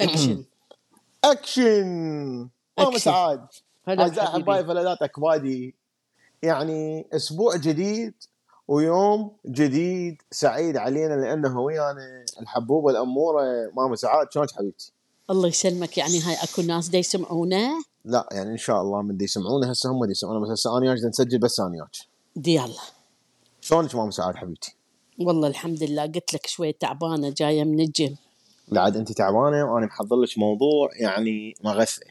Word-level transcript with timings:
أكشن. 0.00 0.44
أكشن. 1.24 2.48
ماما. 2.78 2.98
سعاد 2.98 3.46
أعزائي 3.88 4.28
أحبائي 4.28 4.64
فلذات 4.64 5.02
اكبادي 5.02 5.74
يعني 6.42 7.06
أسبوع 7.12 7.56
جديد 7.56 8.14
ويوم 8.68 9.32
جديد 9.46 10.22
سعيد 10.30 10.76
علينا 10.76 11.14
لأنه 11.14 11.60
ويانا 11.60 12.24
الحبوبه 12.40 12.90
الاموره 12.90 13.70
ماما 13.76 13.96
سعاد 13.96 14.32
شلونك 14.32 14.50
حبيبتي؟ 14.50 14.92
الله 15.30 15.48
يسلمك. 15.48 15.98
يعني 15.98 16.20
هاي 16.20 16.34
أكو 16.34 16.62
ناس 16.62 16.88
دا 16.88 16.98
يسمعونا 16.98 17.82
لا 18.04 18.28
يعني 18.32 18.50
إن 18.52 18.56
شاء 18.56 18.80
الله 18.80 19.02
من 19.02 19.16
دي 19.16 19.24
يسمعونا 19.24 19.72
هسه 19.72 19.90
هم 19.90 20.04
دي 20.04 20.10
يسمعونا 20.10 20.40
بس 20.40 20.48
هسه 20.50 20.78
أنا 20.78 20.90
وياك 20.90 21.04
نسجل 21.04 21.38
بس 21.38 21.60
أنا 21.60 21.68
وياك 21.70 21.96
دي 22.36 22.54
يلا. 22.54 22.80
شلونك 23.60 23.94
ماما 23.94 24.10
سعاد 24.10 24.36
حبيبتي؟ 24.36 24.76
والله 25.18 25.48
الحمد 25.48 25.82
لله. 25.82 26.02
قلت 26.02 26.34
لك 26.34 26.46
شوي 26.46 26.72
تعبانة 26.72 27.34
جاية 27.36 27.64
من 27.64 27.80
الجيم. 27.80 28.16
عاد 28.78 28.96
انت 28.96 29.12
تعبانة 29.12 29.64
وأنا 29.64 29.86
محضر 29.86 30.16
لك 30.16 30.38
موضوع 30.38 30.90
يعني 30.96 31.54
مغثى 31.64 32.04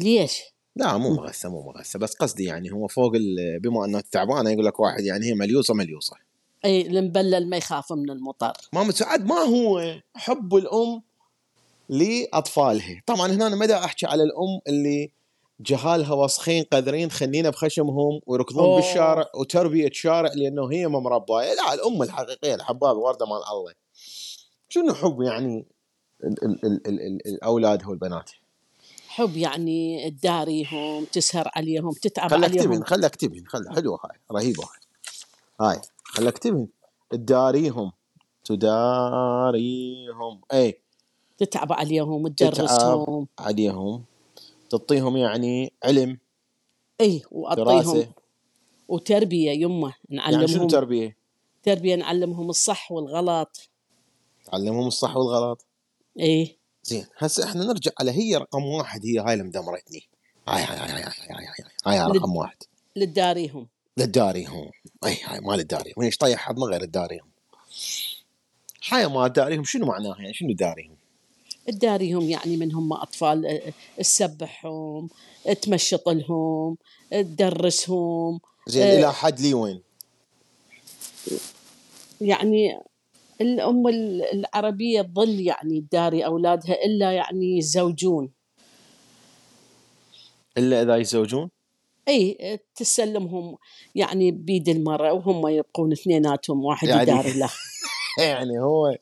ليش؟ 0.00 0.42
لا 0.76 0.96
مو 0.96 1.14
مغثى 1.14 1.48
مو 1.48 1.62
مغثى 1.62 1.98
بس 1.98 2.14
قصدي 2.14 2.44
يعني 2.44 2.72
هو 2.72 2.86
فوق 2.86 3.12
بما 3.62 3.84
انه 3.84 4.00
تعبانة 4.00 4.50
يقول 4.50 4.64
لك 4.64 4.80
واحد 4.80 5.04
يعني 5.04 5.26
هي 5.26 5.34
مليوصه 5.34 5.74
مليوصه 5.74 6.16
إي 6.64 6.86
المبلل 6.86 7.50
ما 7.50 7.56
يخاف 7.56 7.92
من 7.92 8.10
المطر. 8.10 8.52
ماما 8.72 8.92
سعاد 8.92 9.26
ما 9.26 9.34
هو 9.34 9.94
حب 10.16 10.54
الأم 10.54 11.02
لأطفالها. 11.88 13.02
طبعا 13.06 13.32
هنا 13.32 13.48
ما 13.48 13.66
دا 13.66 13.84
أحكي 13.84 14.06
على 14.06 14.22
الأم 14.22 14.60
اللي 14.68 15.10
جهالها 15.60 16.12
وسخين 16.12 16.64
قذرين 16.64 17.10
خنينة 17.10 17.50
بخشمهم 17.50 18.20
ويركضون 18.26 18.64
أوه. 18.64 18.76
بالشارع 18.76 19.26
وتربية 19.34 19.90
شارع 19.92 20.32
لأنه 20.34 20.72
هي 20.72 20.88
ما 20.88 21.00
مرباية. 21.00 21.54
لا 21.54 21.74
الأم 21.74 22.02
الحقيقية 22.02 22.54
الحباب 22.54 22.96
ورده 22.96 23.26
مال 23.26 23.36
الله. 23.52 23.72
شنو 24.76 24.94
حب 24.94 25.22
يعني 25.22 25.66
ال 26.24 26.44
ال 26.44 26.66
ال 26.66 26.86
ال 26.86 27.00
ال 27.00 27.26
الأولاد 27.26 27.86
والبنات 27.86 28.30
حب 29.08 29.36
يعني 29.36 30.10
تداريهم 30.10 31.04
تسهر 31.04 31.50
عليهم 31.56 31.90
تتعب 31.92 32.30
خلي 32.30 32.44
عليهم. 32.44 32.60
اكتبين 32.60 32.84
خلي 32.84 33.06
اكتبين 33.06 33.46
خلي 33.46 33.70
حلوة 33.74 34.00
هاي 34.04 34.18
رهيبه 34.32 34.62
هاي. 34.62 35.70
هاي 35.70 35.80
خلي 36.04 36.28
اكتبين 36.28 36.68
تداريهم 37.10 37.92
تداريهم. 38.44 40.40
اي 40.52 40.80
تتعب 41.38 41.72
عليهم 41.72 42.28
تتعب 42.28 42.52
تدرسهم. 42.52 43.26
عليهم. 43.38 44.04
تعطيهم 44.70 45.16
يعني 45.16 45.72
علم. 45.84 46.18
اي 47.00 47.22
وأعطيهم 47.30 48.12
وتربية 48.88 49.50
يمه 49.50 49.94
يعني 50.10 50.32
شنو 50.32 50.46
نعلمهم. 50.46 50.68
تربية؟ 50.68 51.16
تربية 51.62 51.94
نعلمهم 51.94 52.50
الصح 52.50 52.92
والغلط. 52.92 53.68
تعلمهم 54.46 54.86
الصح 54.86 55.16
والغلط. 55.16 55.66
اي 56.20 56.58
زين 56.82 57.06
هسه 57.18 57.44
إحنا 57.44 57.64
نرجع 57.64 57.90
على 58.00 58.10
هي 58.10 58.36
رقم 58.36 58.64
واحد 58.64 59.06
هي 59.06 59.18
هاي 59.18 59.32
اللي 59.32 59.44
مدمرتني. 59.44 60.08
هاي 60.48 60.62
هاي 60.62 60.78
هاي 60.78 60.88
هاي 60.88 61.02
هاي 61.02 61.04
هاي 61.30 61.46
هاي, 61.86 61.98
هاي 61.98 62.08
لد- 62.08 62.16
رقم 62.16 62.36
واحد. 62.36 62.56
لتداريهم 62.96 63.66
للداريهم. 63.96 64.70
اي 65.06 65.16
هاي 65.24 65.40
ما 65.40 65.52
للداريهم. 65.52 66.02
إيش 66.02 66.16
طيح 66.16 66.38
حظ 66.48 66.62
غير 66.62 66.82
الداريهم؟ 66.82 67.28
هاي 68.88 69.08
ما 69.08 69.28
داريهم 69.28 69.64
شنو 69.64 69.86
معناها؟ 69.86 70.16
يعني 70.18 70.34
شنو 70.34 70.52
داريهم؟ 70.52 70.96
تداريهم 71.66 72.22
يعني 72.30 72.56
من 72.56 72.74
هم 72.74 72.92
أطفال 72.92 73.60
تسبحهم 73.98 75.08
تمشط 75.62 76.08
لهم 76.08 76.76
تدرسهم 77.10 78.40
زين. 78.66 78.82
إلى 78.82 79.12
حد 79.12 79.40
لي 79.40 79.54
وين؟ 79.54 79.82
يعني 82.20 82.78
الأم 83.40 83.88
ال- 83.88 84.22
العربية 84.22 85.02
تظل 85.02 85.40
يعني 85.40 85.80
تداري 85.80 86.26
أولادها 86.26 86.84
إلا 86.84 87.12
يعني 87.12 87.58
يزوجون 87.58 88.30
إلا 90.58 90.82
إذا 90.82 90.96
يتزوجون؟ 90.96 91.50
إي 92.08 92.58
تسلمهم 92.74 93.56
يعني 93.94 94.30
بيد 94.30 94.68
المرأة 94.68 95.12
وهم 95.12 95.48
يبقون 95.48 95.92
اثنيناتهم 95.92 96.64
واحد 96.64 96.88
يعني- 96.88 97.02
يداري 97.02 97.32
له. 97.32 97.50
يعني 98.18 98.58
هو 98.58 98.98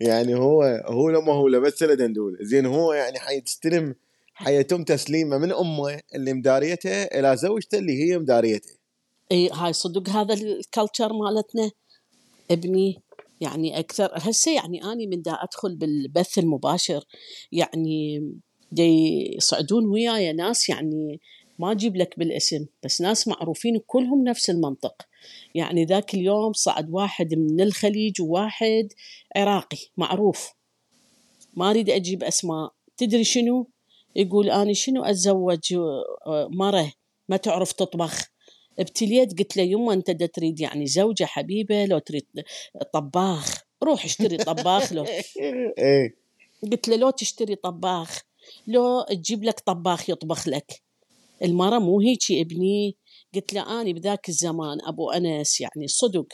يعني 0.00 0.34
هو 0.34 0.62
هو 0.86 1.10
لما 1.10 1.32
هو 1.32 1.60
بس 1.60 1.82
دندول 1.82 2.38
زين 2.40 2.66
هو 2.66 2.92
يعني 2.92 3.18
حيستلم 3.18 3.94
حيتم 4.34 4.84
تسليمه 4.84 5.38
من 5.38 5.52
أمه 5.52 6.00
اللي 6.14 6.32
مداريته 6.32 7.02
إلى 7.02 7.36
زوجته 7.36 7.78
اللي 7.78 8.02
هي 8.02 8.18
مداريته. 8.18 8.72
إي 9.32 9.50
هاي 9.52 9.72
صدق 9.72 10.08
هذا 10.08 10.34
الكلتشر 10.34 11.12
مالتنا 11.12 11.70
ابني. 12.50 13.02
يعني 13.40 13.78
أكثر. 13.78 14.10
هسه 14.14 14.54
يعني 14.54 14.84
أني 14.84 15.06
من 15.06 15.22
دا 15.22 15.32
أدخل 15.32 15.76
بالبث 15.76 16.38
المباشر 16.38 17.04
يعني 17.52 18.20
دي 18.72 18.90
يصعدون 19.36 19.86
وياي 19.86 20.32
ناس 20.32 20.68
يعني 20.68 21.20
ما 21.58 21.72
أجيب 21.72 21.96
لك 21.96 22.18
بالاسم 22.18 22.66
بس 22.84 23.00
ناس 23.00 23.28
معروفين 23.28 23.80
كلهم 23.86 24.24
نفس 24.24 24.50
المنطق. 24.50 25.02
يعني 25.54 25.84
ذاك 25.84 26.14
اليوم 26.14 26.52
صعد 26.52 26.90
واحد 26.90 27.34
من 27.34 27.60
الخليج 27.60 28.22
وواحد 28.22 28.88
عراقي 29.36 29.78
معروف. 29.96 30.50
ما 31.54 31.70
أريد 31.70 31.90
أجيب 31.90 32.22
أسماء. 32.22 32.72
تدري 32.96 33.24
شنو؟ 33.24 33.68
يقول 34.16 34.50
أنا 34.50 34.72
شنو 34.72 35.04
أتزوج؟ 35.04 35.74
آه، 36.26 36.48
مرة 36.50 36.92
ما 37.28 37.36
تعرف 37.36 37.72
تطبخ. 37.72 38.33
ابتليت 38.78 39.38
قلت 39.38 39.56
له 39.56 39.62
يما 39.62 39.92
أنت 39.92 40.10
دا 40.10 40.26
تريد 40.26 40.60
يعني 40.60 40.86
زوجة 40.86 41.24
حبيبة 41.24 41.84
لو 41.84 41.98
تريد 41.98 42.26
طباخ 42.92 43.64
روح 43.82 44.04
اشتري 44.04 44.36
طباخ 44.36 44.92
لو 44.92 45.04
إيه. 45.78 46.14
قلت 46.72 46.88
له 46.88 46.96
لو 46.96 47.10
تشتري 47.10 47.54
طباخ 47.54 48.22
لو 48.66 49.02
تجيب 49.02 49.44
لك 49.44 49.60
طباخ 49.60 50.10
يطبخ 50.10 50.48
لك. 50.48 50.82
المرة 51.42 51.78
مو 51.78 52.00
هيجي 52.00 52.40
ابني. 52.40 52.96
قلت 53.34 53.52
له 53.52 53.80
أنا 53.80 53.92
بذاك 53.92 54.28
الزمان 54.28 54.78
أبو 54.86 55.10
أنس 55.10 55.60
يعني 55.60 55.88
صدق 55.88 56.26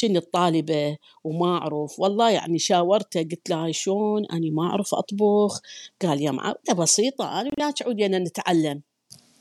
كنت 0.00 0.18
طالبة 0.18 0.96
وما 1.24 1.58
أعرف. 1.58 2.00
والله 2.00 2.30
يعني 2.30 2.58
شاورته 2.58 3.22
قلت 3.22 3.50
له 3.50 3.72
شلون؟ 3.72 4.26
أنا 4.26 4.50
ما 4.50 4.62
أعرف 4.66 4.94
أطبخ. 4.94 5.60
قال 6.02 6.22
يا 6.22 6.30
معاودة 6.30 6.72
بسيطة 6.78 7.40
أنا 7.40 7.50
وياك 7.58 7.82
عودينا 7.82 8.18
نتعلم. 8.18 8.82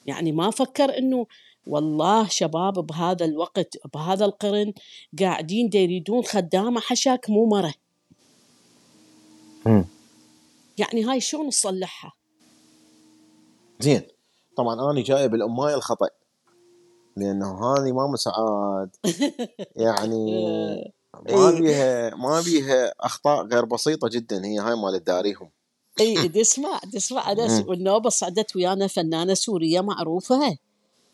يعني 0.06 0.32
ما 0.32 0.50
فكر 0.52 0.98
إنه 0.98 1.26
والله 1.68 2.28
شباب 2.28 2.74
بهذا 2.74 3.26
الوقت 3.26 3.78
بهذا 3.94 4.26
القرن 4.26 4.74
قاعدين 5.20 5.70
دا 5.70 5.80
يريدون 5.80 6.24
خدامة 6.24 6.82
حشاك 6.82 7.30
مو 7.30 7.46
مرة. 7.46 7.74
يعني 10.78 11.04
هاي 11.04 11.22
شلون 11.22 11.48
نصلحها 11.48 12.14
زين. 13.80 14.02
طبعا 14.58 14.92
أنا 14.92 15.02
جاي 15.04 15.28
بالامايه 15.28 15.76
الخطأ. 15.76 16.08
لأنه 17.18 17.74
هذه 17.74 17.92
ماما 17.92 18.16
سعاد 18.16 18.96
يعني 19.76 20.26
ما 21.30 21.50
إيه. 21.50 21.60
بيها 21.60 22.16
ما 22.16 22.42
بيها 22.42 22.94
أخطاء 23.00 23.46
غير 23.46 23.66
بسيطة 23.66 24.10
جدا. 24.12 24.46
هي 24.46 24.60
هاي 24.60 24.76
مال 24.76 25.04
داريهم. 25.04 25.50
اي 26.00 26.42
اسمع 26.42 26.80
اسمع 26.98 27.34
مم. 27.34 27.66
والنوبة 27.68 28.10
صعدت 28.10 28.56
ويانا 28.56 28.88
فنانة 28.88 29.34
سورية 29.34 29.82
معروفة. 29.82 30.58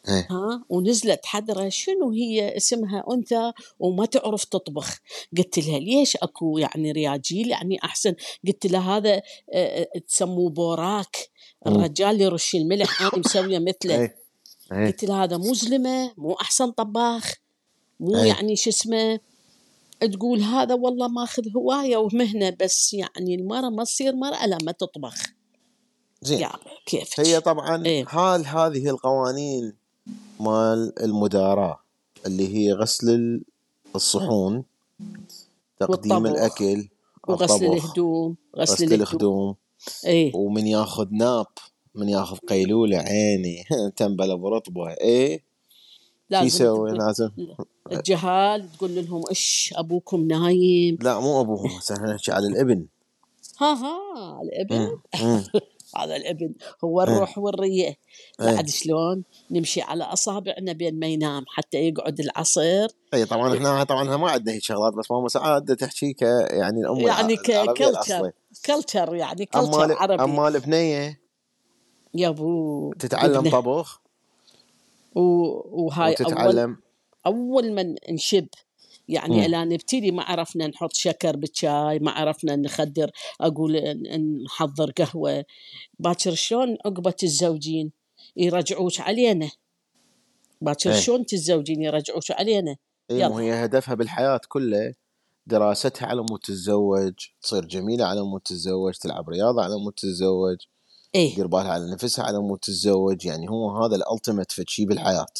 إيه. 0.08 0.28
ها 0.32 0.66
ونزلت 0.70 1.26
حدرة 1.26 1.70
شنو 1.70 2.12
هي 2.12 2.58
اسمها 2.58 3.04
أنثى 3.12 3.52
وما 3.80 4.06
تعرف 4.06 4.44
تطبخ. 4.44 4.98
قلت 5.38 5.60
لها 5.60 5.80
ليش 5.80 6.16
أكو 6.16 6.58
يعني 6.58 6.92
رياجيل 6.92 7.50
يعني 7.50 7.80
أحسن. 7.84 8.16
قلت 8.48 8.66
لها 8.66 8.98
هذا 8.98 9.14
آه، 9.14 9.22
آه، 9.54 10.00
تسموه 10.08 10.50
بوراك. 10.50 11.30
الرجال 11.68 12.10
اللي 12.10 12.24
يرش 12.24 12.56
الملح 12.56 13.02
أنا 13.02 13.12
مسوية 13.18 13.60
مثله. 13.60 13.96
إيه 13.96 14.16
إيه. 14.72 14.86
قلت 14.86 15.04
لها 15.04 15.24
هذا 15.24 15.38
مو 15.38 15.54
زلمة 15.54 16.14
مو 16.18 16.34
أحسن 16.34 16.72
طباخ 16.72 17.34
مو 18.00 18.16
أي. 18.16 18.28
يعني 18.28 18.56
شو 18.56 18.70
اسمه. 18.70 19.20
تقول 20.14 20.42
هذا 20.42 20.76
والله 20.76 21.08
ماخذ 21.08 21.44
هواية 21.56 21.98
ومهنة 21.98 22.50
بس 22.60 22.94
يعني 22.94 23.36
المرأة 23.36 23.70
ما 23.70 23.84
تصير 23.84 24.16
مرأة 24.16 24.48
لما 24.48 24.72
تطبخ. 24.72 25.26
زين. 26.22 26.40
يا 26.40 26.52
كيف 26.86 27.20
هي 27.20 27.42
طبعا 27.42 27.86
إيه. 27.86 28.06
حال 28.06 28.46
هذه 28.46 28.90
القوانين 28.90 29.74
مال 30.40 31.04
المداراة 31.04 31.80
اللي 32.26 32.56
هي 32.58 32.74
غسل 32.74 33.10
ال- 33.10 33.44
الصحون 33.96 34.64
تقديم 35.80 36.12
والطبخ. 36.14 36.30
الأكل 36.32 36.88
وغسل 37.28 37.54
الطبخ، 37.66 37.84
الهدوم 37.86 38.36
غسل, 38.58 38.74
غسل 38.74 38.84
الهدوم. 38.84 39.02
الخدوم 39.02 39.56
اي 40.06 40.32
ومن 40.36 40.68
ياخذ 40.68 41.08
ناب 41.12 41.46
من 41.96 42.10
ياخذ 42.10 42.38
قيلولة 42.38 42.98
عيني 42.98 43.64
تنبله 43.98 44.36
برطبة 44.36 44.90
إيه؟ 44.90 45.38
شو 45.38 45.44
لازم 46.30 46.46
يسوي؟ 46.48 46.92
لازم. 46.92 47.30
الجهال 47.92 48.72
تقول 48.78 48.96
لهم 48.96 49.22
اش 49.30 49.74
أبوكم 49.78 50.28
نايم. 50.28 50.98
لا 51.02 51.20
مو 51.20 51.42
أبوهم 51.42 51.70
هسه 51.72 51.96
إحنا 51.96 52.14
نحكي 52.14 52.32
على 52.32 52.48
الإبن. 52.48 52.86
ها 53.62 53.74
ها 53.74 54.42
الإبن. 54.42 54.98
هذا 55.96 56.16
الابن 56.16 56.54
هو 56.84 57.02
الروح 57.02 57.38
والرية. 57.38 57.88
إيه. 57.88 58.56
بعد 58.56 58.70
شلون 58.70 59.24
نمشي 59.52 59.82
على 59.82 60.04
أصابعنا 60.04 60.74
بين 60.74 61.00
ما 61.00 61.08
ينام 61.08 61.46
حتى 61.48 61.78
يقعد 61.78 62.20
العصر 62.20 62.88
اي 63.14 63.26
طبعا 63.26 63.56
إحنا 63.58 63.84
طبعا 63.84 64.18
ما 64.18 64.32
عندنا 64.32 64.56
هيك 64.56 64.64
شغلات 64.64 64.94
بس 64.94 65.12
ماما 65.12 65.28
سعاد 65.28 65.76
تحكي 65.76 66.14
ك 66.14 66.22
يعني 66.22 66.80
الأم 66.80 67.00
يعني 67.00 67.34
العربية 67.50 68.32
كلتشر 68.66 69.16
يعني 69.16 69.46
كلتشر 69.46 69.94
عربي. 69.94 70.24
اما 70.24 70.48
البنيه 70.48 71.22
يا 72.14 72.28
ابو 72.28 72.94
تتعلم. 72.94 73.50
طبخ؟ 73.50 74.02
و... 75.16 75.22
وهاي 75.84 76.16
اول 76.20 76.28
وتتعلم؟ 76.28 76.78
أول 77.26 77.74
ما 77.74 77.96
نشب 78.10 78.48
يعني 79.10 79.36
مم. 79.36 79.44
إلى 79.44 79.66
نبتدي 79.66 80.12
ما 80.12 80.24
عرفنا 80.24 80.68
نحط 80.68 80.94
شكر 80.94 81.36
بالشاي 81.36 82.00
ما 82.00 82.12
عرفنا 82.12 82.56
نخدر 82.56 83.12
أقول 83.42 84.02
نحضر 84.46 84.92
قهوة 84.92 85.46
باكر 86.00 86.34
شلون 86.34 86.78
عقبة 86.86 87.16
الزوجين 87.24 87.92
يرجعوك 88.38 89.00
علينا 89.00 89.50
باكر 90.62 90.92
إيه. 90.92 91.00
شلون 91.00 91.26
تتزوجين 91.26 91.82
يرجعوك 91.82 92.32
علينا 92.32 92.76
اي 93.12 93.16
يلا. 93.20 93.28
مو 93.28 93.38
هي 93.38 93.66
هدفها 93.66 93.96
بالحياة 93.96 94.42
كله 94.48 94.94
دراستها 95.48 96.08
على 96.08 96.22
مود 96.30 96.40
تتزوج 96.40 97.14
تصير 97.42 97.66
جميلة 97.66 98.06
على 98.06 98.22
مود 98.22 98.42
تتزوج 98.42 98.94
تلعب 98.94 99.30
رياضة 99.30 99.64
على 99.64 99.76
مود 99.76 99.94
تتزوج 99.94 100.58
إيه 101.16 101.34
تدير 101.34 101.48
بالها 101.48 101.72
على 101.72 101.92
نفسها 101.92 102.26
على 102.26 102.40
مود 102.40 102.60
تتزوج 102.60 103.26
يعني 103.26 103.50
هو 103.50 103.84
هذا 103.84 103.96
ال 103.96 104.02
ultimate 104.02 104.52
في 104.52 104.64
شيء 104.68 104.86
بالحياة 104.86 105.34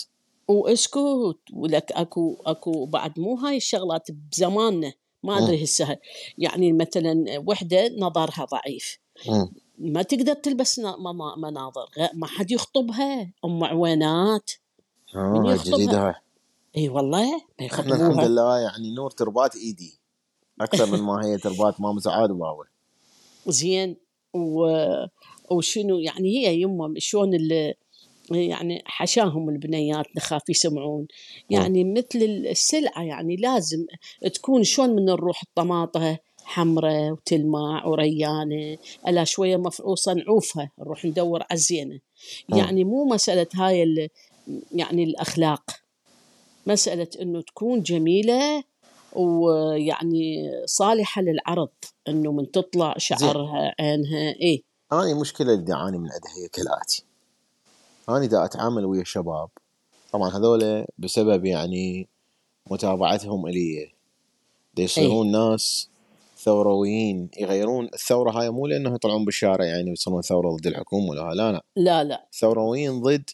واسكت 0.56 1.38
ولك 1.54 1.92
أكو 1.92 2.42
أكو 2.46 2.86
بعد 2.86 3.20
مو 3.20 3.36
هاي 3.36 3.58
الشغلات 3.58 4.08
بزماننا 4.12 4.94
ما 5.24 5.38
أدري 5.38 5.64
هسه. 5.64 5.98
يعني 6.38 6.74
مثلا 6.74 7.44
وحدة 7.48 7.88
نظرها 7.98 8.46
ضعيف. 8.52 9.00
مم. 9.28 9.52
ما 9.78 10.02
تقدر 10.02 10.34
تلبس 10.34 10.80
نا- 10.80 10.98
منا- 10.98 11.36
مناظر 11.38 11.86
ما 12.14 12.28
حد 12.28 12.52
يخطبها. 12.52 13.32
أم 13.46 13.64
عوينات 13.64 14.52
من 15.16 15.22
آه 15.22 15.50
هاي 15.50 15.56
يخطبها؟ 15.56 16.22
إي 16.78 16.90
والله 16.90 17.32
ما 17.60 17.66
إحنا 17.66 17.96
الحمد 17.96 18.24
لله 18.26 18.58
يعني 18.60 18.92
نور 18.96 19.12
تربات 19.12 19.56
إيدي. 19.56 20.00
أكثر 20.62 20.86
من 20.86 21.00
ما 21.00 21.26
هي 21.26 21.38
تربات 21.38 21.82
ماما 21.82 22.00
سعاد 22.00 22.32
وبابا 22.32 22.64
زين. 23.48 23.98
و... 24.34 24.68
وشنو 25.52 25.98
يعني 26.00 26.48
هي 26.48 26.62
يمه 26.62 26.94
شلون 26.98 27.34
ال... 27.34 27.74
يعني 28.32 28.82
حشاهم 28.86 29.50
البنيات 29.50 30.06
نخاف 30.18 30.50
يسمعون. 30.50 31.08
يعني 31.50 31.84
مثل 31.84 32.20
السلعة 32.52 33.04
يعني 33.04 33.36
لازم 33.36 33.86
تكون 34.34 34.64
شلون 34.64 34.90
من 34.90 35.06
نروح 35.06 35.42
الطماطة 35.44 36.18
حمراء 36.44 37.12
وتلمع 37.12 37.86
وريانة 37.86 38.78
ألا 39.08 39.24
شوية 39.24 39.58
مفعوصة 39.58 40.14
نعوفها 40.14 40.72
نروح 40.80 41.06
ندور 41.06 41.42
على 41.42 41.58
الزينة. 41.58 42.00
يعني 42.50 42.84
مو 42.84 43.06
مسألة 43.06 43.48
هاي. 43.56 44.10
يعني 44.72 45.04
الأخلاق. 45.04 45.64
مسألة 46.68 47.08
أنه 47.22 47.42
تكون 47.42 47.82
جميلة 47.82 48.64
ويعني 49.14 50.52
صالحة 50.66 51.22
للعرض 51.22 51.70
أنه 52.08 52.32
من 52.32 52.52
تطلع 52.52 52.96
شعرها 52.98 53.76
عينها 53.80 54.36
إيه. 54.42 54.62
أنا 54.92 55.04
المشكلة 55.04 55.54
اللي 55.54 55.74
أعاني 55.74 55.98
من 55.98 56.10
عندها 56.12 56.44
هي 56.44 56.48
كالآتي 56.48 57.09
أنا 58.18 58.26
دا 58.26 58.46
أتعامل 58.46 58.86
ويا 58.86 59.02
الشباب 59.02 59.50
طبعا 60.12 60.30
هذول 60.30 60.86
بسبب 60.98 61.46
يعني 61.46 62.08
متابعتهم 62.72 63.48
إلي. 63.48 63.92
دا 64.78 64.84
يصيرون 64.84 65.32
ناس 65.32 65.90
ثورويين 66.38 67.30
يغيرون 67.40 67.90
الثورة 67.94 68.32
هاي 68.32 68.50
مو 68.50 68.68
لأنه 68.68 68.96
يطلعون 68.96 69.26
بالشارع 69.26 69.66
يعني 69.66 69.92
يصيرون 69.92 70.22
ثورة 70.22 70.50
ضد 70.50 70.68
الحكومة 70.68 71.10
ولا 71.10 71.34
لا 71.34 71.52
لا 71.52 71.64
لا. 71.76 72.04
لا 72.04 72.28
ثورويين 72.40 73.02
ضد 73.02 73.30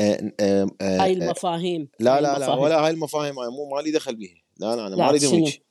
آه، 0.00 0.32
آه، 0.40 0.70
آه، 0.80 1.02
هاي 1.02 1.12
المفاهيم 1.12 1.88
لا 2.00 2.20
لا 2.20 2.38
لا. 2.38 2.54
ولا 2.54 2.84
هاي 2.84 2.90
المفاهيم 2.90 3.38
هاي 3.38 3.48
مو 3.48 3.76
مالي 3.76 3.90
دخل 3.90 4.16
بيها. 4.16 4.42
لا 4.58 4.76
لا 4.76 4.86
أنا 4.86 4.96
ما 4.96 5.08
أريد؟ 5.08 5.24
هيك. 5.24 5.62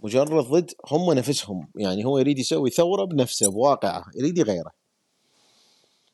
مجرد 0.00 0.44
ضد 0.44 0.70
هم 0.90 1.12
نفسهم 1.12 1.68
يعني 1.76 2.04
هو 2.04 2.18
يريد 2.18 2.38
يسوي 2.38 2.70
ثورة 2.70 3.04
بنفسه 3.04 3.50
بواقعه 3.50 4.04
يريد 4.16 4.38
يغيره. 4.38 4.70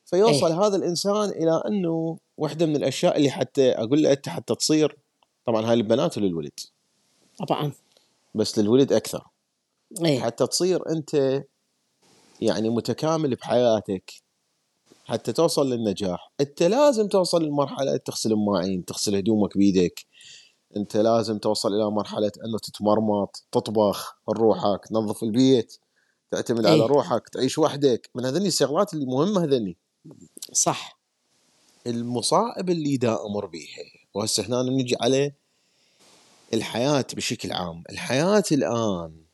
فيوصل 0.07 0.47
إيه. 0.47 0.67
هذا 0.67 0.77
الإنسان 0.77 1.29
إلى 1.29 1.63
أنه 1.69 2.19
واحدة 2.37 2.67
من 2.67 2.77
الأشياء 2.77 3.17
اللي 3.17 3.31
حتى 3.31 3.73
أقول 3.73 4.03
له 4.03 4.13
أنت 4.13 4.29
حتى 4.29 4.55
تصير 4.55 4.99
طبعا 5.47 5.71
هاي 5.71 5.77
للبنات 5.77 6.19
وللولد 6.19 6.61
طبعا. 7.49 7.73
بس 8.35 8.59
للولد 8.59 8.93
أكثر. 8.93 9.27
إيه. 10.05 10.21
حتى 10.21 10.47
تصير 10.47 10.89
أنت 10.91 11.43
يعني 12.41 12.71
متكامل 12.71 13.35
بحياتك 13.35 14.13
حتى 15.05 15.33
توصل 15.33 15.71
للنجاح. 15.71 16.33
أنت 16.41 16.63
لازم 16.63 17.09
توصل 17.09 17.45
لمرحله 17.45 17.97
تغسل 17.97 18.33
المواعين 18.33 18.85
تغسل 18.85 19.17
هدومك 19.17 19.59
بيدك. 19.59 20.01
أنت 20.77 20.97
لازم 20.97 21.39
توصل 21.39 21.69
إلى 21.75 21.91
مرحلة 21.91 22.33
أنه 22.45 22.59
تتمرمط 22.59 23.47
تطبخ 23.53 24.17
روحك 24.29 24.87
تنظف 24.89 25.23
البيت 25.23 25.77
تعتمد 26.31 26.67
على 26.67 26.83
إيه. 26.83 26.87
روحك 26.87 27.29
تعيش 27.29 27.59
وحدك. 27.59 28.11
من 28.15 28.25
هذني 28.25 28.49
الشغلات 28.49 28.95
اللي 28.95 29.07
مهمة 29.07 29.45
هذني. 29.45 29.77
صح. 30.53 30.99
المصائب 31.87 32.71
اللي 32.71 32.97
دا 32.97 33.27
أمر 33.27 33.47
بيها. 33.47 33.85
وهسه 34.15 34.47
هنا 34.47 34.63
نجي 34.63 34.97
على 35.01 35.33
الحياة 36.55 37.07
بشكل 37.15 37.53
عام. 37.53 37.85
الحياة 37.91 38.45
الآن 38.53 39.27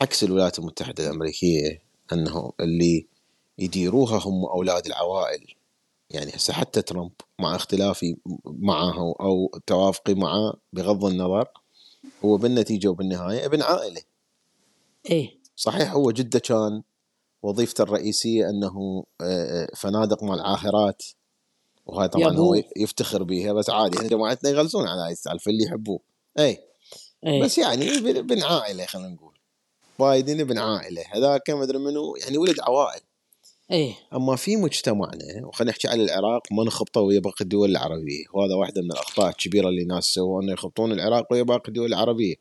عكس 0.00 0.24
الولايات 0.24 0.58
المتحدة 0.58 1.06
الأمريكية 1.06 1.82
انه 2.12 2.52
اللي 2.60 3.06
يديروها 3.58 4.18
هم 4.18 4.44
أولاد 4.44 4.86
العوائل. 4.86 5.54
يعني 6.10 6.32
هسه 6.34 6.52
حتى 6.52 6.82
ترامب 6.82 7.12
مع 7.38 7.56
اختلافي 7.56 8.16
معه 8.44 9.14
أو 9.20 9.60
توافقي 9.66 10.14
معه 10.14 10.54
بغض 10.72 11.04
النظر 11.04 11.48
هو 12.24 12.36
بالنتيجة 12.36 12.88
وبالنهاية 12.88 13.46
ابن 13.46 13.62
عائلة. 13.62 14.02
إيه. 15.10 15.38
صحيح 15.56 15.92
هو 15.92 16.10
جدة 16.10 16.38
كان 16.38 16.82
وظيفته 17.42 17.82
الرئيسية 17.82 18.50
أنه 18.50 19.04
آه، 19.20 19.68
فنادق 19.76 20.24
مع 20.24 20.34
العاهرات 20.34 21.02
وهاي 21.86 22.08
طبعا. 22.08 22.36
هو 22.36 22.62
يفتخر 22.76 23.22
بيها 23.22 23.52
بس 23.52 23.70
عادي 23.70 23.98
إحنا 23.98 24.08
جماعتنا 24.08 24.50
يغلسون 24.50 24.88
على 24.88 25.00
هاي 25.00 25.12
السالفة 25.12 25.50
اللي 25.50 25.64
يحبوه. 25.64 26.00
اي 26.38 26.58
إيه. 27.26 27.42
بس 27.42 27.58
يعني 27.58 27.98
ابن 27.98 28.42
عائلة 28.42 28.86
خلينا 28.86 29.08
نقول. 29.08 29.32
بايدن 29.98 30.40
ابن 30.40 30.58
عائلة. 30.58 31.02
هذاك 31.10 31.50
ما 31.50 31.62
أدري 31.62 31.78
منو 31.78 32.16
يعني 32.16 32.38
ولد 32.38 32.60
عوائل. 32.60 33.00
إيه. 33.70 33.94
أما 34.14 34.36
في 34.36 34.56
مجتمعنا 34.56 35.46
وخلينا 35.46 35.70
نحكي 35.70 35.88
على 35.88 36.04
العراق 36.04 36.42
ما 36.52 36.64
نخبطه 36.64 37.00
ويا 37.00 37.20
باقي 37.20 37.40
الدول 37.40 37.70
العربية. 37.70 38.24
وهذا 38.32 38.54
واحدة 38.54 38.82
من 38.82 38.92
الأخطاء 38.92 39.28
الكبيرة 39.28 39.68
اللي 39.68 39.82
الناس 39.82 40.04
سووها 40.04 40.42
انه 40.42 40.52
يخبطون 40.52 40.92
العراق 40.92 41.32
ويا 41.32 41.42
باقي 41.42 41.68
الدول 41.68 41.86
العربية. 41.86 42.34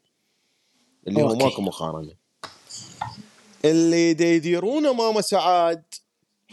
اللي 1.07 1.21
هو. 1.21 1.35
ماكو 1.35 1.61
مقارنة. 1.61 2.20
اللي 3.65 4.13
دا 4.13 4.25
يديرونه 4.25 4.93
ماما 4.93 5.21
سعاد 5.21 5.83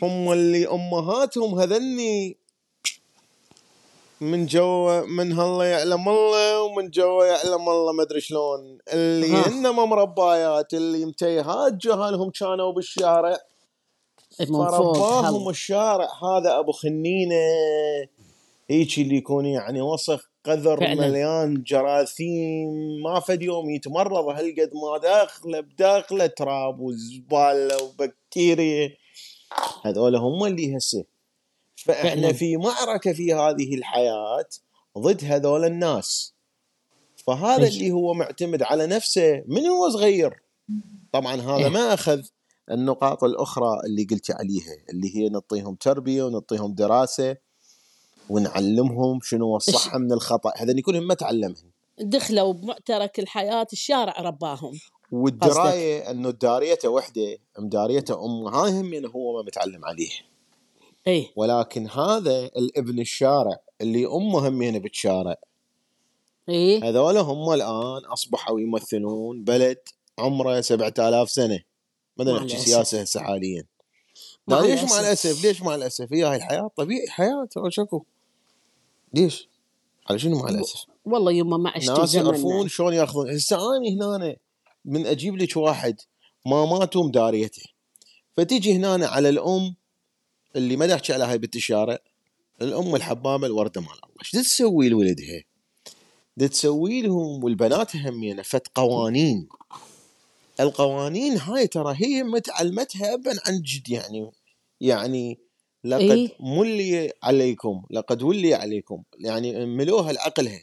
هم 0.03 0.33
اللي 0.33 0.69
أمهاتهم 0.69 1.59
هذني. 1.61 2.37
من 4.21 4.47
جوا 4.47 5.01
من 5.01 5.33
هالله 5.33 5.65
يعلم 5.65 6.09
الله 6.09 6.63
ومن 6.63 6.91
جوا 6.91 7.25
يعلم 7.25 7.69
الله 7.69 7.93
ما 7.93 8.03
أدري 8.03 8.21
شلون. 8.21 8.79
اللي 8.93 9.31
ها. 9.31 9.49
هن 9.49 9.71
مربايات 9.71 10.75
اللي 10.75 11.05
متيهات 11.05 11.73
جهالهم 11.73 12.31
كانوا 12.31 12.73
بالشارع. 12.73 13.39
فوق 14.39 14.71
فرباهم. 14.71 15.49
الشارع 15.49 16.09
هذا 16.23 16.59
أبو 16.59 16.73
خنينة. 16.73 17.35
هيك 18.71 18.99
اللي 18.99 19.17
يكون 19.17 19.47
يعني 19.47 19.83
وسخ. 19.83 20.28
قذر 20.45 20.81
فعلاً. 20.81 21.09
مليان 21.09 21.63
جراثيم 21.63 22.69
ما 23.05 23.21
فد 23.21 23.43
يوم 23.43 23.71
يتمرض 23.71 24.25
هالقد 24.29 24.71
ما 24.75 24.99
داخله 25.03 25.61
بداخله 25.61 26.27
تراب 26.27 26.81
وزبالة 26.81 27.83
وبكتيريا 27.83 28.91
هذول 29.85 30.17
هم 30.17 30.45
اللي 30.45 30.77
هسه 30.77 31.05
فإحنا 31.77 32.11
فعلاً. 32.11 32.33
في 32.33 32.57
معركة 32.57 33.13
في 33.13 33.35
هذه 33.35 33.75
الحياة 33.75 34.49
ضد 34.99 35.25
هذول 35.25 35.65
الناس 35.65 36.35
فهذا. 37.27 37.69
اللي 37.69 37.91
هو 37.91 38.15
معتمد 38.15 38.63
على 38.63 38.87
نفسه 38.87 39.43
من 39.47 39.67
هو 39.67 39.91
صغير 39.91 40.43
طبعا 41.13 41.35
هذا 41.35 41.57
إيه. 41.57 41.69
ما 41.69 41.95
أخذ 41.95 42.23
النقاط 42.71 43.25
الأخرى 43.25 43.81
اللي 43.87 44.05
قلت 44.05 44.31
عليها 44.31 44.75
اللي 44.91 45.17
هي 45.17 45.29
نعطيهم 45.29 45.75
تربية 45.75 46.23
ونعطيهم 46.23 46.75
دراسة 46.75 47.37
ونعلمهم 48.31 49.21
شنو 49.23 49.57
الصح 49.57 49.97
من 49.97 50.13
الخطأ. 50.13 50.53
هذا 50.57 50.81
كلهم 50.81 51.07
ما 51.07 51.15
تعلمهم. 51.15 51.73
دخلوا 52.01 52.53
بمعترك 52.53 53.19
الحياة 53.19 53.67
الشارع 53.73 54.21
رباهم. 54.21 54.79
والدراية 55.13 56.11
إنه 56.11 56.31
داريته 56.31 56.89
وحدة 56.89 57.39
مداريته 57.59 58.25
أم 58.25 58.55
هاي 58.55 58.71
هم 58.71 59.07
هو 59.07 59.37
ما 59.37 59.43
متعلم 59.43 59.85
عليه. 59.85 60.11
إيه. 61.07 61.33
ولكن 61.37 61.89
هذا 61.89 62.51
الابن 62.57 63.01
الشارع 63.01 63.57
اللي 63.81 64.07
أمه 64.07 64.49
همين 64.49 64.79
بالشارع 64.79 65.35
إيه. 66.49 66.89
هذول 66.89 67.17
هم 67.17 67.53
الآن 67.53 68.05
أصبحوا 68.05 68.61
يمثلون 68.61 69.45
بلد 69.45 69.79
عمره 70.19 70.61
7000 70.61 71.31
سنة. 71.31 71.61
ما 72.17 72.25
نحكي. 72.25 72.59
سياسة 72.59 73.01
هسه 73.01 73.21
حاليا. 73.21 73.65
ليش 74.49 74.83
مع. 74.83 75.01
الأسف؟ 75.01 75.45
ليش 75.45 75.63
مع 75.63 75.75
الأسف؟ 75.75 76.13
هي 76.13 76.25
هاي 76.25 76.37
الحياة 76.37 76.71
طبيعي 76.77 77.09
حياة 77.09 77.49
شكو. 77.69 78.05
ليش؟ 79.15 79.49
على 80.11 80.19
شنو 80.19 80.39
مع 80.39 80.49
الأسف؟ 80.49 80.85
والله 81.05 81.33
يما 81.33 81.57
ما 81.57 81.71
عشت 81.71 81.91
ناس 81.91 82.15
يعرفون 82.15 82.69
شلون 82.69 82.95
ياخذون؟ 82.95 83.31
هسه 83.31 83.77
اني 83.77 83.97
هنا 83.97 84.37
من 84.85 85.07
أجيب 85.07 85.37
لك 85.37 85.57
واحد 85.57 86.01
ما 86.47 86.67
ماتوا 86.67 87.05
مداريته 87.05 87.63
فتيجي 88.37 88.77
هنا 88.77 89.07
على 89.07 89.29
الأم 89.29 89.75
اللي 90.57 90.77
ما 90.77 90.87
تحكي 90.87 91.13
على 91.13 91.25
هاي 91.25 91.39
بنت 91.39 91.57
الشارع 91.57 91.99
الأم 92.63 92.95
الحبابة 92.95 93.47
الوردة 93.47 93.81
مال 93.81 93.91
الله. 93.91 94.15
إيش 94.21 94.31
تسوي 94.31 94.89
لولدها؟ 94.89 95.43
تسوي 96.39 97.03
لهم 97.03 97.45
والبنات 97.45 97.97
همينه 97.97 98.43
فت 98.43 98.67
قوانين. 98.75 99.49
القوانين 100.61 101.39
هاي 101.39 101.67
ترى 101.67 101.95
هي 101.97 102.23
متعلمتها 102.23 103.15
ابا 103.15 103.31
عن 103.47 103.63
جد 103.63 103.89
يعني 103.89 104.31
يعني 104.81 105.39
لقد 105.89 106.01
إيه. 106.01 106.31
أملي 106.41 107.13
عليكم 107.23 107.83
لقد 107.91 108.23
ولي 108.23 108.55
عليكم. 108.55 109.03
يعني 109.19 109.67
ملوها 109.67 110.13
لعقلها 110.13 110.61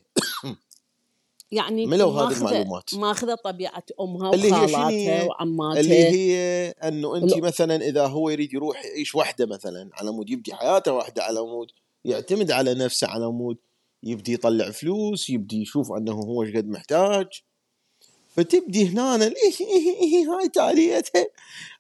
يعني 1.51 1.86
ملوا 1.86 2.22
هذه 2.22 2.38
المعلومات. 2.38 2.94
ماخذة 2.94 3.36
طبيعة 3.36 3.84
أمها 4.01 4.34
اللي 4.34 4.48
هي 4.48 4.65
وخالاتها؟ 4.65 5.24
وعماتها. 5.24 5.79
اللي 5.79 5.96
هي 5.96 6.70
أنه 6.70 7.17
أنت 7.17 7.38
مثلا 7.38 7.75
إذا 7.75 8.08
هو 8.08 8.29
يريد 8.29 8.53
يروح 8.53 8.86
يعيش 8.86 9.15
وحدة 9.15 9.46
مثلا 9.46 9.89
على 9.94 10.12
مود 10.12 10.29
يبدي 10.29 10.55
حياته 10.55 10.94
وحدة 10.94 11.24
على 11.24 11.41
مود 11.41 11.67
يعتمد 12.05 12.51
على 12.51 12.74
نفسه 12.74 13.08
على 13.08 13.32
مود 13.32 13.58
يبدي 14.03 14.34
يطلع 14.34 14.72
فلوس 14.72 15.29
يبدي 15.29 15.62
يشوف 15.62 15.91
أنه 15.91 16.12
هو 16.12 16.44
إيش 16.44 16.55
قد 16.55 16.67
محتاج. 16.67 17.27
فتبدي 18.36 18.88
هنا 18.88 19.15
هاي 19.15 20.50
تاليتها 20.53 21.27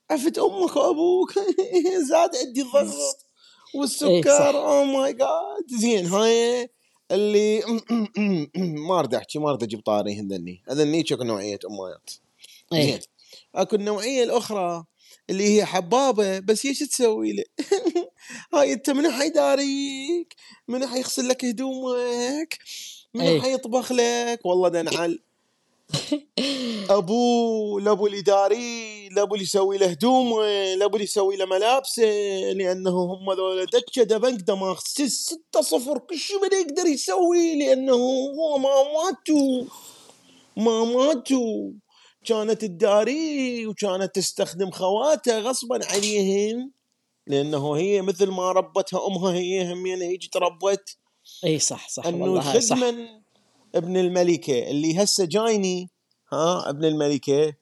عفت 0.09 0.37
أمك 0.37 0.75
وأبوك. 0.75 1.33
زاد 2.09 2.35
عندي 2.35 2.61
الضغط. 2.61 2.83
إيه،. 2.83 3.24
والسكر 3.75 4.57
أو 4.57 4.83
ماي 4.83 5.13
جاد 5.13 5.79
زين 5.79 6.05
هاي 6.05 6.69
اللي 7.11 7.61
ما 8.87 8.99
أريد 8.99 9.15
أحكي 9.15 9.39
ما 9.39 9.49
أريد 9.49 9.63
أجيب 9.63 9.79
طاري 9.79 10.19
هذني 10.19 10.63
هذني 10.69 11.05
شكل 11.05 11.25
نوعية 11.25 11.59
أمهات 11.69 12.09
زين 12.71 12.81
إيه 12.81 12.99
أكو 13.55 13.75
النوعية 13.75 14.23
الأخرى 14.23 14.83
اللي 15.29 15.57
هي 15.57 15.65
حبابة 15.65 16.39
بس 16.39 16.65
إيش 16.65 16.79
تسوي 16.79 17.33
له؟ 17.33 17.43
هاي 18.53 18.73
أنت 18.73 18.89
من 18.89 19.11
حيداريك؟ 19.11 20.35
من 20.67 20.87
حيغسل 20.87 21.27
لك 21.27 21.45
هدومك؟ 21.45 22.57
من 23.13 23.21
إيه. 23.21 23.41
حيطبخ 23.41 23.91
لك؟ 23.91 24.45
والله 24.45 24.69
دنعل 24.69 25.19
ابوه 26.89 27.81
لابو 27.81 28.07
اللي 28.07 28.17
يداريه 28.17 29.09
لابو 29.09 29.35
اللي 29.35 29.43
يسوي 29.43 29.77
له 29.77 29.85
هدومه 29.87 30.45
لابو 30.75 30.95
اللي 30.95 31.03
يسوي 31.03 31.35
له 31.35 31.45
ملابسه 31.45 32.03
لأنه 32.55 32.89
هم 32.89 33.31
ذولا 33.33 33.63
دكة 33.65 34.03
دبنك 34.03 34.41
دماغ 34.41 34.79
ست- 34.79 35.01
ستة 35.01 35.61
صفر 35.61 35.97
كل 35.97 36.17
شيء 36.17 36.39
ما 36.41 36.47
يقدر 36.57 36.85
يسوي 36.85 37.59
لأنه 37.59 37.93
هو 37.93 38.57
ما 38.57 38.69
ماتوا. 38.93 39.63
ما 40.57 40.83
ماتوا. 40.85 41.71
كانت 42.25 42.61
تداري 42.61 43.67
وكانت 43.67 44.15
تستخدم 44.15 44.71
خواتها 44.71 45.39
غصبا 45.39 45.79
عليهم 45.85 46.71
لأنه 47.27 47.73
هي 47.77 48.01
مثل 48.01 48.27
ما 48.27 48.51
ربتها 48.51 49.07
أمها 49.07 49.33
هي 49.33 49.73
همين 49.73 50.01
هيجي 50.01 50.29
تربت 50.31 50.97
إي 51.43 51.59
صح 51.59 51.89
صح 51.89 52.05
أنه 52.05 52.23
والله 52.23 52.59
صح. 52.59 52.75
ابن 53.75 53.97
الملكة 53.97 54.71
اللي 54.71 55.03
هسه 55.03 55.25
جايني 55.25 55.89
ها 56.33 56.69
ابن 56.69 56.85
الملكة 56.85 57.53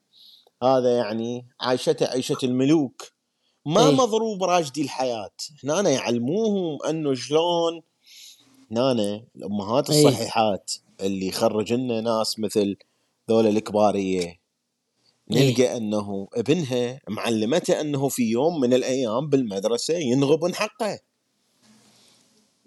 هذا 0.62 0.96
يعني 0.96 1.46
عايشته 1.60 2.06
عيشة 2.06 2.38
الملوك 2.42 3.02
ما 3.66 3.88
إيه. 3.88 3.94
مضروب 3.94 4.44
راجدي 4.44 4.82
الحياة 4.82 5.30
هنا 5.64 5.90
يعلموهم 5.90 6.82
أنه 6.82 7.14
شلون 7.14 7.82
هنا 8.70 9.24
الأمهات 9.36 9.90
إيه. 9.90 10.08
الصحيحات 10.08 10.72
اللي 11.00 11.26
يخرج 11.26 11.72
لنا 11.72 12.00
ناس 12.00 12.38
مثل 12.38 12.76
ذولا 13.30 13.48
الكبارية 13.48 14.20
إيه. 14.20 14.40
نلقى 15.30 15.76
أنه 15.76 16.28
ابنها 16.34 17.00
معلمته 17.08 17.80
أنه 17.80 18.08
في 18.08 18.22
يوم 18.22 18.60
من 18.60 18.74
الأيام 18.74 19.28
بالمدرسة 19.28 19.94
ينغبن 19.94 20.54
حقه 20.54 21.00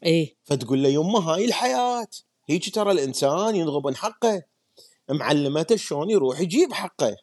اي 0.05 0.37
فتقول 0.43 0.83
له 0.83 0.89
يمه 0.89 1.19
هاي 1.19 1.45
الحياة 1.45 2.07
هيك 2.49 2.75
ترى 2.75 2.91
الإنسان 2.91 3.55
ينغبن 3.55 3.95
حقه. 3.95 4.43
معلمته 5.09 5.75
شلون 5.75 6.09
يروح 6.09 6.39
يجيب 6.39 6.73
حقه؟ 6.73 7.15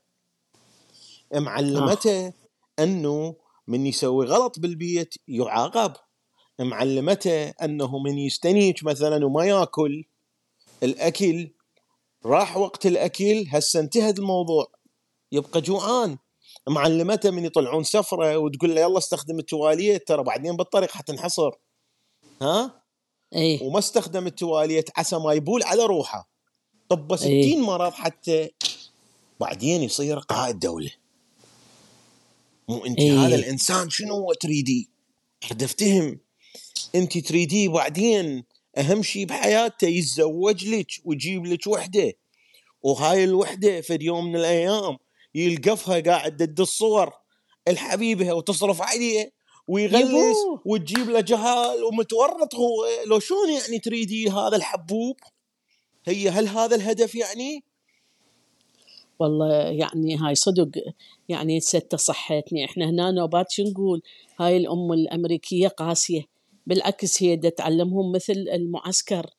معلمته 1.35 2.33
أنه 2.79 3.37
من 3.67 3.87
يسوي 3.87 4.27
غلط 4.27 4.59
بالبيت 4.59 5.15
يعاقب. 5.29 5.93
معلمته 6.61 7.49
أنه 7.49 7.99
من 7.99 8.19
يستنيج 8.19 8.85
مثلا 8.85 9.27
وما 9.27 9.45
ياكل. 9.45 10.05
الأكل 10.83 11.51
راح 12.27 12.57
وقت 12.57 12.87
الأكل 12.87 13.45
هسه 13.49 13.81
انتهى 13.81 14.11
الموضوع. 14.11 14.67
يبقى 15.33 15.61
جوعان. 15.61 16.19
معلمته 16.69 17.31
من 17.31 17.45
يطلعون 17.45 17.85
سفرة 17.85 18.39
وتقول 18.39 18.75
له 18.75 18.81
يلا 18.81 18.99
استخدم 18.99 19.39
التواليت 19.39 20.09
ترى 20.09 20.23
بعدين 20.23 20.57
بالطريق 20.57 20.91
حتنحصر. 20.91 21.51
ها؟ 22.43 22.84
اي 23.35 23.59
وما 23.63 23.79
استخدم 23.79 24.27
التواليت 24.27 24.91
عسى 24.97 25.17
ما 25.17 25.33
يبول 25.33 25.63
على 25.63 25.83
روحه. 25.83 26.31
طب 26.89 27.17
60 27.17 27.31
إيه. 27.31 27.57
مرض 27.57 27.93
حتى 27.93 28.51
بعدين 29.41 29.83
يصير 29.83 30.19
قائد 30.19 30.59
دولة. 30.59 30.91
مو 32.69 32.87
أنت 32.87 32.99
إيه. 32.99 33.27
هذا 33.27 33.35
الإنسان 33.35 33.91
شنو 33.91 34.15
هو 34.15 34.33
تريدي؟ 34.33 34.91
اريد 35.45 35.63
افتهم 35.63 36.21
أنت 36.95 37.19
تريديه 37.19 37.69
بعدين 37.69 38.45
أهم 38.79 39.03
شيء 39.03 39.27
بحياته 39.27 39.87
يتزوج 39.87 40.69
لك 40.69 40.93
ويجيب 41.05 41.47
لك 41.47 41.67
وحدة. 41.67 42.13
وهاي 42.83 43.25
الوحدة 43.25 43.81
في 43.81 43.99
يوم 44.01 44.25
من 44.25 44.37
الأيام 44.37 44.97
يلقفها 45.35 46.01
قاعد 46.01 46.37
ضد 46.37 46.61
الصور. 46.61 47.13
الحبيبة 47.69 48.33
وتصرف 48.33 48.83
عليه 48.83 49.33
ويغلس. 49.69 50.37
وتجيب 50.65 51.11
له 51.11 51.21
جهال 51.21 51.85
ومتورط. 51.85 52.55
هو 52.55 52.87
لو 53.07 53.19
شلون 53.19 53.51
يعني 53.51 53.79
تريدي 53.79 54.31
هذا 54.31 54.57
الحبوب؟ 54.57 55.17
هي 56.05 56.29
هل 56.29 56.49
هذا 56.49 56.77
الهدف 56.77 57.15
يعني؟ 57.15 57.65
والله 59.19 59.53
يعني 59.55 60.17
هاي 60.17 60.35
صدق 60.35 60.69
يعني 61.29 61.61
ستة 61.61 61.97
صحتني. 61.97 62.65
إحنا 62.65 62.91
هنا 62.91 63.11
نوبات 63.11 63.51
شو 63.51 63.63
نقول؟ 63.63 64.03
هاي 64.41 64.57
الأم 64.57 64.93
الأمريكية 64.93 65.69
قاسية. 65.69 66.23
بالعكس 66.67 67.23
هي 67.23 67.37
دا 67.37 67.49
تعلمهم 67.49 68.13
مثل 68.13 68.33
المعسكر. 68.33 69.31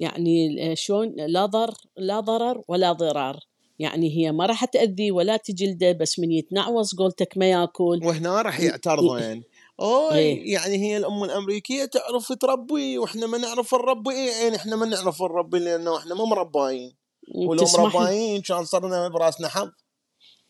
يعني 0.00 0.76
شلون؟ 0.76 1.14
لا 1.16 1.46
ضر 1.46 1.74
لا 1.96 2.20
ضرر 2.20 2.62
ولا 2.68 2.92
ضرار. 2.92 3.40
يعني 3.78 4.16
هي 4.16 4.32
ما 4.32 4.46
راح 4.46 4.64
تأذي 4.64 5.10
ولا 5.10 5.36
تجلده 5.36 5.92
بس 5.92 6.18
من 6.18 6.32
يتنعوص 6.32 6.94
قولتك 6.94 7.38
ما 7.38 7.50
ياكل. 7.50 8.00
وهنا 8.04 8.42
راح 8.42 8.60
يعترضون. 8.60 9.42
أوه 9.80 10.14
إيه. 10.14 10.52
يعني 10.52 10.76
هي 10.76 10.96
الام 10.96 11.24
الأمريكية 11.24 11.84
تعرف 11.84 12.32
تربي 12.32 12.98
وإحنا 12.98 13.26
ما 13.26 13.38
نعرف 13.38 13.74
نربي 13.74 14.10
إيه 14.10 14.42
يعني 14.42 14.56
إحنا 14.56 14.76
ما 14.76 14.86
نعرف 14.86 15.22
نربي 15.22 15.58
لأنه 15.58 15.98
إحنا 15.98 16.14
ما 16.14 16.24
مرباين 16.24 16.92
ولو 17.34 17.64
مرباين 17.78 18.42
كان 18.42 18.64
صرنا 18.64 19.08
براسنا 19.08 19.48
حظ. 19.48 19.70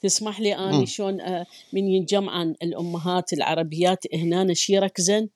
تسمح 0.01 0.41
لي 0.41 0.55
اني. 0.55 0.87
شلون 0.87 1.21
آه، 1.21 1.47
من 1.73 1.89
ينجمعن 1.89 2.55
الأمهات 2.63 3.33
العربيات 3.33 4.15
هنا 4.15 4.55
شي 4.55 4.79
ركزن 4.79 5.29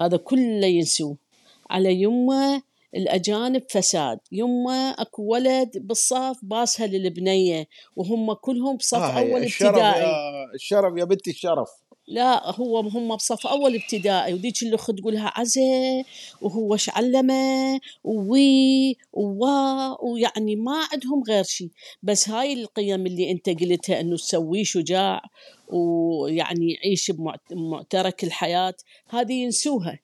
هذا 0.00 0.16
كله 0.16 0.66
ينسوه. 0.66 1.16
على 1.70 2.02
يمه 2.02 2.62
الأجانب 2.98 3.62
فساد. 3.70 4.18
يمه 4.32 4.90
أكو 4.90 5.22
ولد 5.22 5.70
بالصف 5.74 6.36
باسها 6.42 6.86
للبنية 6.86 7.68
وهم 7.96 8.32
كلهم 8.32 8.76
بصف 8.76 8.98
آه 8.98 9.18
أول 9.18 9.42
ابتدائي 9.42 10.02
يا 10.02 10.54
الشرف 10.54 10.98
يا 10.98 11.04
بنتي 11.04 11.30
الشرف. 11.30 11.68
لا 12.08 12.50
هو 12.60 12.78
هم 12.80 13.16
بصف 13.16 13.46
أول 13.46 13.74
ابتدائي 13.74 14.34
وديك 14.34 14.62
اللي 14.62 14.76
خد 14.76 14.94
تقولها 14.94 15.32
عزة 15.36 16.04
وهو 16.40 16.74
إيش 16.74 16.90
علمه 16.90 17.80
وي 18.04 18.96
ووا 19.12 20.04
ويعني 20.04 20.56
ما 20.56 20.86
عندهم 20.92 21.22
غير 21.28 21.42
شيء 21.44 21.70
بس 22.02 22.28
هاي 22.28 22.52
القيم 22.52 23.06
اللي 23.06 23.30
أنت 23.30 23.48
قلتها 23.48 24.00
أنه 24.00 24.16
تسويه 24.16 24.64
شجاع 24.64 25.22
ويعني 25.68 26.72
يعيش 26.72 27.10
بمعترك 27.50 28.24
الحياة 28.24 28.74
هذه 29.08 29.32
ينسوها. 29.32 29.98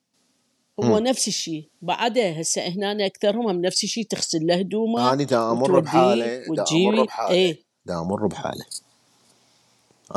هو 0.81 1.01
مم. 1.01 1.07
نفس 1.07 1.29
الشيء. 1.29 1.69
بعده 1.83 2.31
هسه 2.31 2.69
هنا 2.69 3.07
أكثرهم 3.07 3.49
هم 3.49 3.61
نفس 3.61 3.85
الشيء 3.85 4.07
تغسل 4.07 4.47
له 4.47 4.55
هدومه 4.55 5.13
أنا 5.13 5.25
دا 5.25 5.51
أمر 5.51 5.81
بحاله 5.81 6.45
دا 6.55 6.65
أمر 6.73 7.05
بحاله 7.05 7.31
إيه. 7.31 7.63
دا 7.87 8.01
أمر 8.01 8.27
بحاله 8.27 8.65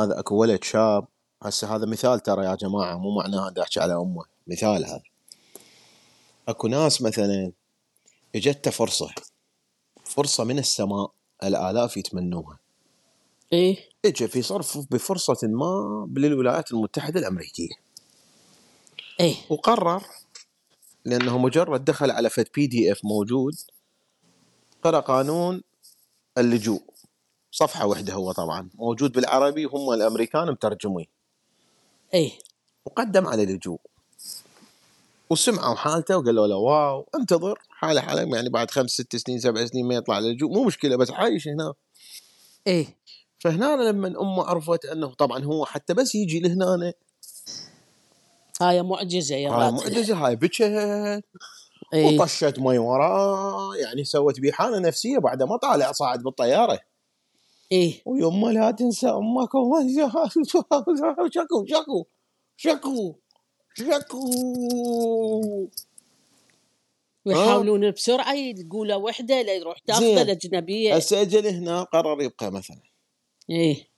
هذا 0.00 0.18
أكو 0.18 0.34
ولد 0.34 0.64
شاب. 0.64 1.06
هسه 1.42 1.76
هذا 1.76 1.86
مثال 1.86 2.20
ترى 2.20 2.44
يا 2.44 2.54
جماعة 2.54 2.96
مو 2.96 3.16
معناها 3.16 3.50
دا 3.50 3.62
أحكي 3.62 3.80
على 3.80 3.94
أمه. 3.94 4.24
مثال 4.46 4.84
هذا. 4.84 5.02
أكو 6.48 6.68
ناس 6.68 7.02
مثلا 7.02 7.52
اجته 8.34 8.70
فرصة. 8.70 9.10
فرصة 10.04 10.44
من 10.44 10.58
السماء 10.58 11.10
الآلاف 11.42 11.96
يتمنوها. 11.96 12.58
إيه. 13.52 13.76
اجى 14.04 14.28
في 14.28 14.42
صرف 14.42 14.78
بفرصة 14.90 15.38
ما 15.42 16.08
للولايات 16.16 16.72
المتحدة 16.72 17.20
الأمريكية. 17.20 17.74
إيه. 19.20 19.34
وقرر 19.50 20.02
لأنه 21.08 21.38
مجرد 21.38 21.84
دخل 21.84 22.10
على 22.10 22.30
فد 22.30 22.48
PDF 22.54 23.04
موجود 23.04 23.54
قرأ 24.82 25.00
قانون 25.00 25.62
اللجوء. 26.38 26.82
صفحة 27.50 27.86
واحدة 27.86 28.12
هو 28.12 28.32
طبعا. 28.32 28.70
موجود 28.74 29.12
بالعربي 29.12 29.64
هم 29.64 29.92
الأمريكان 29.92 30.50
مترجميه 30.50 31.04
إيه 32.14 32.32
وقدم 32.84 33.26
على 33.26 33.42
اللجوء. 33.42 33.80
وسمعوا 35.30 35.74
حالته 35.74 36.18
وقالوا 36.18 36.46
له 36.46 36.56
wow 36.56 37.06
انتظر 37.14 37.58
حالة 37.70 38.00
حالة 38.00 38.36
يعني 38.36 38.48
بعد 38.48 38.70
خمس 38.70 38.90
ست 38.90 39.16
سنين 39.16 39.40
سبع 39.40 39.66
سنين 39.66 39.88
ما 39.88 39.94
يطلع 39.94 40.18
اللجوء. 40.18 40.52
مو 40.52 40.64
مشكلة 40.64 40.96
بس 40.96 41.10
عايش 41.10 41.48
هنا. 41.48 41.74
إيه 42.66 42.86
فهنا 43.38 43.64
لما 43.64 44.08
أمه 44.08 44.44
عرفت 44.44 44.84
أنه 44.84 45.14
طبعا 45.14 45.44
هو 45.44 45.64
حتى 45.64 45.94
بس 45.94 46.14
يجي 46.14 46.40
لهنا 46.40 46.92
هاي 48.60 48.82
معجزة 48.82 49.36
يا 49.36 49.50
هاي. 49.50 49.70
معجزة 49.72 50.26
هاي 50.26 50.36
بكت 50.36 50.60
إيه 51.94 52.18
وطشت 52.20 52.58
مي 52.58 52.78
وراه 52.78 53.76
يعني 53.76 54.04
سوت 54.04 54.40
بيه 54.40 54.52
حالة 54.52 54.78
نفسية 54.78 55.18
بعد 55.18 55.42
ما 55.42 55.56
طالع 55.56 55.92
صاعد 55.92 56.22
بالطيارة. 56.22 56.80
إيه 57.72 58.02
ويما 58.06 58.46
لا 58.48 58.70
تنسى 58.70 59.08
أمك 59.08 59.48
شكو 61.34 61.66
شكو 61.66 62.06
شكو 62.56 63.14
شكو. 63.74 64.30
ويحاولون 67.26 67.90
بسرعة 67.90 68.34
يقولوا 68.34 68.96
وحدة 68.96 69.42
لا 69.42 69.54
يروح 69.54 69.78
تاخذه. 69.78 70.22
الأجنبية. 70.22 70.96
هسه 70.96 71.20
اجى 71.22 71.40
لهنا 71.40 71.82
قرر 71.82 72.22
يبقى 72.22 72.52
مثلا. 72.52 72.80
إيه 73.50 73.88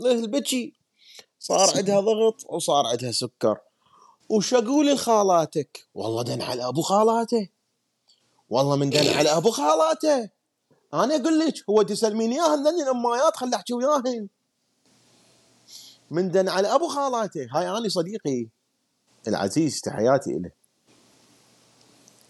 له 0.00 0.12
البكي 0.12 0.79
صار 1.40 1.76
عندها 1.76 2.00
ضغط 2.00 2.44
وصار 2.48 2.86
عندها 2.86 3.12
سكر. 3.12 3.58
وش 4.28 4.54
أقول 4.54 4.92
لخالاتك؟ 4.92 5.88
والله 5.94 6.22
دن 6.22 6.42
على 6.42 6.68
أبو 6.68 6.82
خالاته. 6.82 7.48
والله 8.50 8.76
من 8.76 8.90
دن 8.90 9.08
على 9.08 9.36
أبو 9.36 9.50
خالاته. 9.50 10.30
أنا 10.94 11.16
أقول 11.16 11.38
لك 11.38 11.54
هو 11.70 11.82
تسلمين 11.82 12.32
إياهن 12.32 12.66
ذني 12.66 12.82
الامايات 12.82 13.36
خل 13.36 13.54
أحكي 13.54 13.74
وياهن. 13.74 14.28
من 16.10 16.30
دن 16.30 16.48
على 16.48 16.74
أبو 16.74 16.88
خالاته. 16.88 17.48
هاي 17.52 17.68
أنا 17.68 17.88
صديقي 17.88 18.48
العزيز 19.28 19.80
تحياتي 19.80 20.38
له 20.38 20.50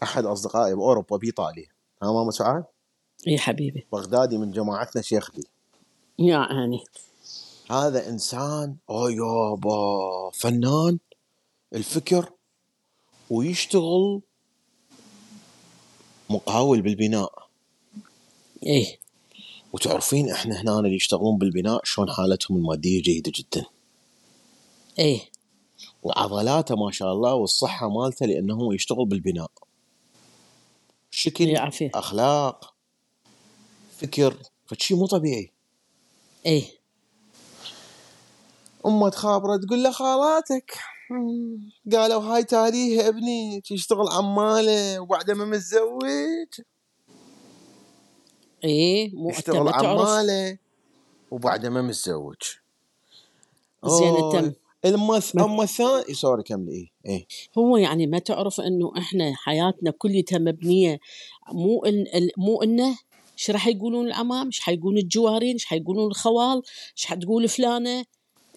أحد 0.03 0.25
أصدقائي 0.25 0.75
بأوروبا 0.75 1.17
بايطاليا 1.17 1.69
ها 2.03 2.13
ماما 2.13 2.31
سعاد؟ 2.31 2.65
إيه 3.27 3.39
حبيبي. 3.39 3.87
بغدادي 3.93 4.39
من 4.39 4.51
جماعتنا 4.51 5.03
شيخ 5.03 5.31
لي. 5.35 5.45
يا 6.19 6.37
عيني 6.37 6.85
هذا 7.71 8.09
إنسان 8.09 8.77
أوه 8.91 9.13
يابا 9.13 10.31
فنان 10.35 10.99
الفكر 11.75 12.33
ويشتغل 13.31 14.21
مقاول 16.31 16.83
بالبناء. 16.83 17.33
إيه. 18.63 18.99
وتعرفين 19.73 20.31
إحنا 20.31 20.61
هنا 20.61 20.79
اللي 20.79 20.95
يشتغلون 20.95 21.39
بالبناء 21.39 21.81
شلون 21.85 22.11
حالتهم 22.11 22.57
المادية 22.57 23.03
جيدة 23.03 23.33
جدا. 23.35 23.65
إيه. 24.99 25.21
وعضلاته 26.03 26.77
ما 26.77 26.91
شاء 26.91 27.13
الله 27.13 27.35
والصحة 27.35 27.89
مالته 27.89 28.27
لأنه 28.27 28.55
هو 28.55 28.73
يشتغل 28.73 29.05
بالبناء. 29.07 29.51
شكل 31.11 31.49
يعافيه. 31.49 31.91
أخلاق 31.95 32.75
فكر 33.99 34.37
فشي 34.67 34.95
مو 34.95 35.07
طبيعي. 35.07 35.53
إيه. 36.47 36.80
أمة 38.87 39.09
تخابره 39.09 39.57
تقول 39.57 39.83
له 39.83 39.91
خالاتك. 39.91 40.73
قالوا 41.93 42.23
هاي 42.23 42.45
تاريه 42.45 43.09
ابني 43.09 43.63
يشتغل 43.71 44.09
عماله 44.09 45.01
وبعد 45.01 45.31
ما 45.31 45.45
متزوج. 45.45 46.49
إيه 48.65 49.15
مو 49.15 49.31
يشتغل 49.31 49.57
عماله 50.03 50.59
وبعد 51.31 51.67
ما 51.67 51.83
متزوج. 51.83 52.37
زين. 53.87 54.15
انت 54.17 54.35
ما- 54.35 54.55
اما 55.45 55.63
الثاني 55.63 56.15
سوري 56.15 56.43
كملي 56.43 56.73
إيه 56.73 56.91
إيه. 57.07 57.27
هو 57.59 57.77
يعني 57.77 58.07
ما 58.07 58.19
تعرف 58.19 58.61
إنه 58.61 58.93
إحنا 58.99 59.33
حياتنا 59.35 59.91
كلها 59.91 60.23
مبنية 60.33 60.99
مو 61.53 61.85
إن 61.85 62.01
ال- 62.15 62.33
مو 62.39 62.63
إنه 62.63 62.99
إيش 63.39 63.51
راح 63.51 63.67
يقولون 63.67 64.07
العمام 64.07 64.47
إيش 64.47 64.61
حيقولون 64.61 64.99
الجوارين؟ 64.99 65.53
إيش 65.53 65.65
حيقولون 65.65 66.07
الخوال؟ 66.11 66.63
إيش 66.97 67.07
حتقول 67.07 67.49
فلانة؟ 67.49 68.05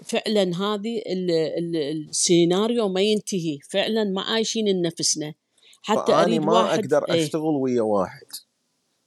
فعلا 0.03 0.41
هذه 0.41 0.97
ال 0.97 1.31
ال 1.31 1.75
السيناريو 2.09 2.89
ما 2.89 3.01
ينتهي. 3.01 3.59
فعلا 3.69 4.03
ما 4.03 4.21
عايشين 4.21 4.67
لنفسنا. 4.67 5.33
حتى 5.81 6.13
أريد 6.13 6.41
ما 6.41 6.53
واحد 6.53 6.79
أقدر 6.79 7.13
إيه. 7.13 7.23
أشتغل 7.23 7.55
ويا 7.61 7.81
واحد. 7.81 8.27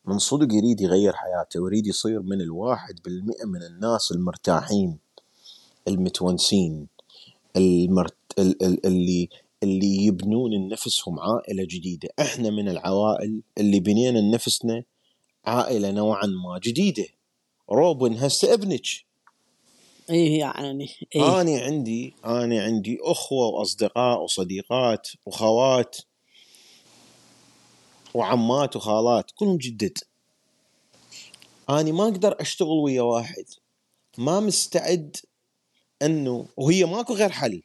من 0.05 0.19
صدق 0.19 0.55
يريد 0.55 0.81
يغير 0.81 1.13
حياته 1.13 1.61
ويريد 1.61 1.87
يصير 1.87 2.23
من 2.23 2.41
الواحد 2.41 3.01
بالمئة 3.05 3.45
من 3.45 3.63
الناس 3.63 4.13
المرتاحين 4.13 4.99
المتونسين 5.89 6.87
المرت... 7.57 8.15
ال... 8.39 8.63
ال... 8.63 8.87
اللي 8.87 9.29
اللي 9.63 10.07
يبنون 10.07 10.55
لنفسهم 10.55 11.21
عائلة 11.21 11.65
جديدة. 11.65 12.09
إحنا 12.21 12.51
من 12.51 12.69
العوائل 12.69 13.43
اللي 13.59 13.81
بنينا 13.81 14.19
لنفسنا 14.19 14.85
عائلة 15.45 15.91
نوعا 15.91 16.27
ما 16.27 16.61
جديدة. 16.63 17.07
روبن 17.71 18.13
هسه 18.15 18.55
ابنك. 18.55 18.87
إيه 20.11 20.41
يعني 20.41 20.89
إيه. 21.15 21.41
أنا 21.41 21.61
عندي 21.61 22.15
أنا 22.25 22.63
عندي 22.63 22.99
أخوة 23.03 23.47
وأصدقاء 23.47 24.23
وصديقات 24.23 25.09
وخوات 25.27 25.97
وعمات 28.15 28.77
وخالات 28.77 29.31
كلهم 29.35 29.57
جدد. 29.57 29.99
أنا 31.71 31.93
ما 31.93 32.05
أقدر 32.05 32.37
أشتغل 32.41 32.69
ويا 32.69 33.03
واحد. 33.03 33.45
ما 34.19 34.41
مستعد 34.41 35.17
أنه 36.03 36.49
وهي 36.57 36.85
ماكو 36.85 37.15
غير 37.15 37.31
حل. 37.31 37.63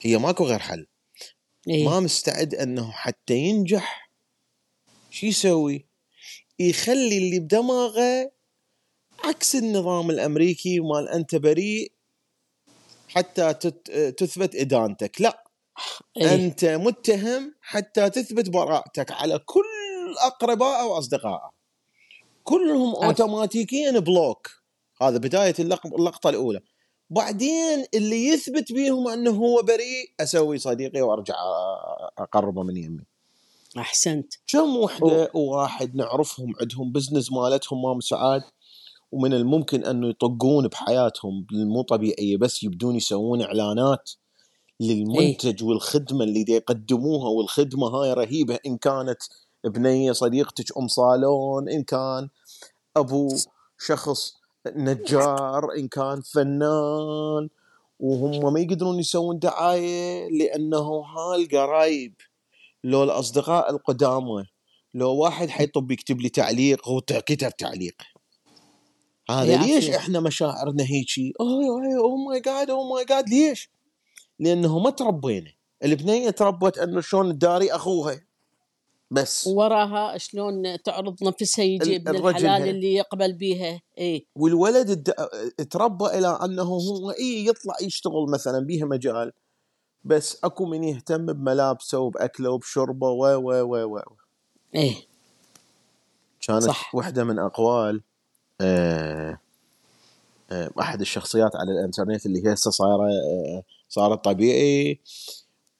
هي 0.00 0.18
ماكو 0.18 0.44
غير 0.44 0.58
حل. 0.58 0.86
ما 1.66 1.74
إيه 1.74 2.00
مستعد 2.00 2.54
أنه 2.54 2.90
حتى 2.90 3.34
ينجح. 3.34 4.10
شو 5.10 5.26
يسوي؟ 5.26 5.86
يخلي 6.58 7.18
اللي 7.18 7.38
بدماغه 7.38 8.35
عكس 9.26 9.54
النظام 9.56 10.10
الأمريكي 10.10 10.80
مال 10.80 11.08
أنت 11.08 11.34
بريء 11.34 11.92
حتى 13.08 13.54
تثبت 14.18 14.54
إدانتك. 14.56 15.20
لا 15.20 15.44
إيه. 16.16 16.34
أنت 16.34 16.64
متهم 16.64 17.54
حتى 17.60 18.10
تثبت 18.10 18.50
براءتك 18.50 19.12
على 19.12 19.38
كل 19.38 19.62
أقربائه 20.26 20.84
وأصدقائه 20.84 21.50
كلهم 22.44 22.88
عارف. 22.96 23.20
أوتوماتيكيا 23.20 23.90
block. 23.98 24.50
هذا 25.02 25.18
بداية 25.18 25.54
اللق- 25.58 25.86
اللقطة 25.86 26.30
الأولى. 26.30 26.60
بعدين 27.10 27.84
اللي 27.94 28.26
يثبت 28.26 28.72
بيهم 28.72 29.08
أنه 29.08 29.30
هو 29.30 29.62
بريء 29.62 30.10
أسوي 30.20 30.58
صديقي 30.58 31.00
وأرجع 31.00 31.34
أ- 31.34 31.38
أقربه 32.18 32.62
من 32.62 32.76
يمي. 32.76 33.04
أحسنت. 33.78 34.34
كم 34.46 34.76
وحدة 34.76 35.30
وواحد 35.34 35.94
نعرفهم 35.96 36.52
عندهم 36.60 36.92
business 36.92 37.32
مالتهم 37.32 37.82
ماما 37.82 38.00
سعاد؟ 38.00 38.42
ومن 39.12 39.34
الممكن 39.34 39.84
أنه 39.84 40.08
يطقون 40.08 40.68
بحياتهم 40.68 41.46
مو 41.52 41.82
طبيعية 41.82 42.36
بس 42.36 42.62
يبدون 42.62 42.96
يسوون 42.96 43.42
إعلانات 43.42 44.10
للمنتج 44.80 45.64
والخدمة 45.64 46.24
اللي 46.24 46.44
دي 46.44 46.52
يقدموها 46.52 47.28
والخدمة 47.28 47.86
هاي 47.86 48.12
رهيبة 48.12 48.58
إن 48.66 48.76
كانت 48.76 49.18
بنية 49.64 50.12
صديقتك 50.12 50.78
أم 50.78 50.88
صالون 50.88 51.68
إن 51.68 51.82
كان 51.82 52.28
أبو 52.96 53.36
شخص 53.78 54.34
نجار 54.66 55.72
إن 55.78 55.88
كان 55.88 56.20
فنان 56.20 57.48
وهم 58.00 58.52
ما 58.52 58.60
يقدرون 58.60 58.98
يسوون 58.98 59.38
دعاية 59.38 60.28
لأنه 60.30 61.04
هالقرايب 61.04 62.14
لو 62.84 63.04
الأصدقاء 63.04 63.70
القدامى 63.70 64.44
لو 64.94 65.14
واحد 65.14 65.48
حيطب 65.48 65.90
يكتب 65.90 66.20
لي 66.20 66.28
تعليق 66.28 66.88
هو 66.88 67.00
كتب 67.00 67.50
تعليق. 67.56 67.94
هذا. 69.30 69.56
ليش 69.56 69.90
إحنا 69.90 70.20
مشاعرنا 70.20 70.84
هيجي؟ 70.84 71.32
oh 71.40 72.16
my 72.28 72.40
God 72.40 72.70
oh 72.70 72.94
my 72.94 73.04
God 73.04 73.28
ليش؟ 73.28 73.70
لأنه 74.38 74.78
ما 74.78 74.90
تربينا. 74.90 75.50
البنية 75.84 76.30
تربت 76.30 76.78
إنه 76.78 77.00
شلون 77.00 77.38
تداري 77.38 77.72
أخوها. 77.72 78.20
بس. 79.10 79.46
وراها 79.46 80.18
شلون 80.18 80.82
تعرض 80.82 81.24
نفسها 81.24 81.64
يجي 81.64 81.96
ابن 81.96 82.16
الحلال 82.28 82.62
هي. 82.62 82.70
اللي 82.70 82.94
يقبل 82.94 83.32
بيها. 83.32 83.80
إيه. 83.98 84.24
والولد 84.36 84.90
الد- 84.90 85.66
تربى 85.70 86.04
إلى 86.06 86.38
أنه 86.44 86.62
هو 86.62 87.10
اي 87.10 87.46
يطلع 87.46 87.74
يشتغل 87.82 88.26
مثلا 88.32 88.58
بيها 88.66 88.84
مجال. 88.86 89.32
بس 90.04 90.38
أكو 90.44 90.66
من 90.66 90.84
يهتم 90.84 91.26
بملابسه 91.26 91.98
وبأكله 91.98 92.50
وبشربه 92.50 93.08
و 93.08 93.24
و 93.26 93.62
و 93.62 93.94
و 93.96 94.00
إيه. 94.74 94.94
كانت 96.46 96.62
صح. 96.62 96.94
واحدة 96.94 97.24
من 97.24 97.38
أقوال. 97.38 98.02
أحد 100.80 101.00
الشخصيات 101.00 101.56
على 101.56 101.72
الإنترنت 101.72 102.26
اللي 102.26 102.46
هي 102.46 102.52
هسه 102.52 102.70
صايرة 102.70 103.04
آه، 103.04 103.62
صارت 103.88 104.24
طبيعي 104.24 105.00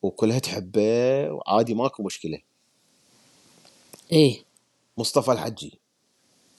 وكلها 0.02 0.38
تحبه 0.38 1.30
وعادي 1.30 1.74
ماكو 1.74 2.02
مشكلة. 2.02 2.38
إيه. 4.12 4.44
مصطفى 4.98 5.32
الحجي. 5.32 5.80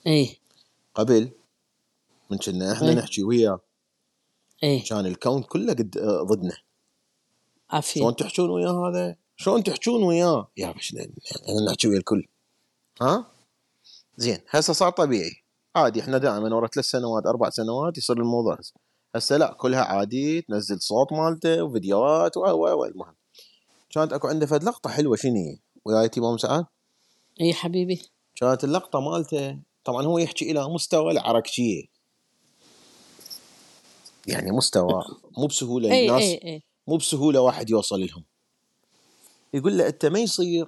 إيه. 0.08 0.36
قبل 0.95 1.32
من 2.30 2.38
كنا 2.38 2.71
إحنا 2.71 2.89
إيه. 2.89 2.95
نحكي 2.95 3.23
وياه. 3.23 3.60
إيه. 4.63 4.84
كان 4.84 5.06
الكون 5.06 5.43
كله 5.43 5.73
قد 5.73 5.97
آه، 5.97 6.23
ضدنا. 6.23 6.58
عافية 7.69 7.99
شلون 7.99 8.15
تحجون 8.15 8.49
وياه 8.49 8.89
هذا؟ 8.89 9.15
شلون 9.36 9.63
تحجون 9.63 10.03
وياه؟ 10.03 10.47
يا 10.58 10.71
بش 10.71 10.95
إحنا 10.95 11.65
نحكي 11.69 11.88
ويا 11.88 11.97
الكل. 11.97 12.27
ها؟ 13.01 13.32
زين 14.17 14.39
هسه 14.49 14.73
صار 14.73 14.91
طبيعي. 14.91 15.46
عادي 15.78 16.02
إحنا 16.02 16.18
دائما 16.18 16.56
ورا 16.56 16.68
ثلاث 16.68 16.86
سنوات 16.86 17.26
أربع 17.26 17.50
سنوات 17.50 17.98
يصير 17.98 18.18
الموضوع 18.18 18.58
هسه 19.16 19.38
لا 19.38 19.54
كلها 19.54 19.82
عادي 19.82 20.42
تنزل 20.42 20.82
صوت 20.82 21.13
مالته 21.13 21.63
وفيديوهات 21.63 22.38
و 22.38 22.42
و 22.42 22.80
و 22.80 22.86
المهم. 22.86 23.16
كانت 23.90 24.13
أكو 24.13 24.28
عنده 24.28 24.46
فد 24.46 24.63
لقطة 24.63 24.90
حلوة 24.90 25.16
شنو 25.16 25.36
هي؟ 25.36 25.58
ويايتي 25.86 26.20
مام 26.20 26.38
سعاد؟ 26.38 26.66
إيه 27.42 27.54
حبيبي. 27.54 28.02
كانت 28.36 28.63
اللقطة 28.63 29.00
مالته 29.00 29.60
طبعا 29.84 30.06
هو 30.06 30.18
يحكي 30.18 30.52
إلى 30.52 30.70
مستوى 30.70 31.12
العركشيه 31.12 31.84
يعني 34.28 34.52
مستوى 34.52 35.04
مو 35.38 35.48
بسهولة 35.48 36.00
الناس 36.00 36.38
مو 36.88 36.98
بسهولة 36.98 37.42
واحد 37.42 37.70
يوصل 37.70 38.00
لهم. 38.00 38.24
يقول 39.54 39.78
له 39.78 39.88
أنت 39.88 40.06
ما 40.06 40.20
يصير 40.20 40.68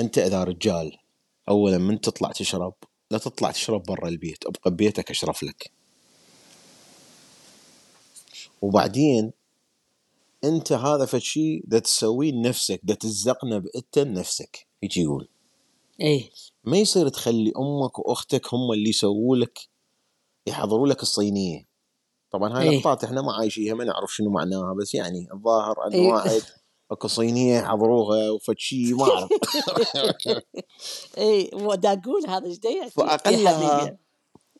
أنت 0.00 0.18
إذا 0.18 0.44
رجال 0.44 0.96
اولا 1.48 1.78
من 1.78 2.00
تطلع 2.00 2.32
تشرب 2.32 2.74
لا 3.10 3.18
تطلع 3.18 3.50
تشرب 3.50 3.82
برا 3.82 4.08
البيت 4.08 4.46
ابقى 4.46 4.70
ببيتك 4.70 5.10
أشرف 5.10 5.42
لك 5.42 5.72
وبعدين 8.62 9.32
أنت 10.44 10.72
هذا 10.72 11.04
فشي 11.04 11.58
دا 11.64 11.78
تسويه 11.78 12.32
لنفسك 12.32 12.80
دا 12.82 12.94
تزقنب 12.94 13.66
انت 13.76 13.98
لنفسك 13.98 14.66
يجي 14.82 15.02
يقول 15.02 15.28
إيه 16.00 16.30
ما 16.64 16.76
يصير 16.76 17.08
تخلي 17.08 17.52
أمك 17.58 17.98
وأختك 17.98 18.54
هم 18.54 18.72
اللي 18.72 18.90
يسووا 18.90 19.36
لك 19.36 19.58
يحضروا 20.46 20.88
لك 20.88 21.02
الصينية 21.02 21.68
طبعا 22.30 22.58
هاي 22.58 22.68
إيه. 22.70 22.82
إحنا 23.04 23.22
ما 23.22 23.32
عايشيها 23.32 23.74
ما 23.74 23.84
نعرف 23.84 24.14
شنو 24.14 24.30
معناها 24.30 24.74
بس 24.74 24.94
يعني 24.94 25.28
الظاهر 25.32 25.86
ان 25.86 25.92
إيه. 25.92 26.08
واحد 26.08 26.42
أكو 26.90 27.08
صينية 27.08 27.60
حضروها 27.60 28.30
وفد 28.30 28.58
شي 28.58 28.92
ما 28.92 29.04
أعرف. 29.04 29.30
إيه 31.18 31.54
ودا 31.54 31.92
أقول 31.92 32.26
هذا 32.28 32.46
إيش 32.46 32.58
إيه 32.64 32.90
حبيبي. 33.48 33.96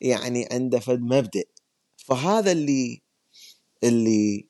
يعني 0.01 0.47
عنده 0.51 0.79
فد 0.79 1.01
مبدأ 1.01 1.43
فهذا 1.97 2.51
اللي 2.51 3.01
اللي 3.83 4.47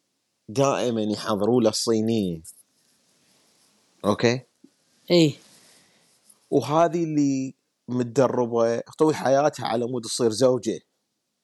دائما 0.50 1.02
يحضروا 1.02 1.62
له 1.62 1.70
الصينيه 1.70 2.42
okay؟ 4.06 4.42
إيه 5.12 5.34
وهذه 6.50 7.04
اللي 7.04 7.54
متدربة 7.88 8.80
طول 8.80 9.16
حياتها 9.16 9.66
على 9.66 9.86
مود 9.86 10.04
تصير 10.04 10.32
زوجة. 10.32 10.80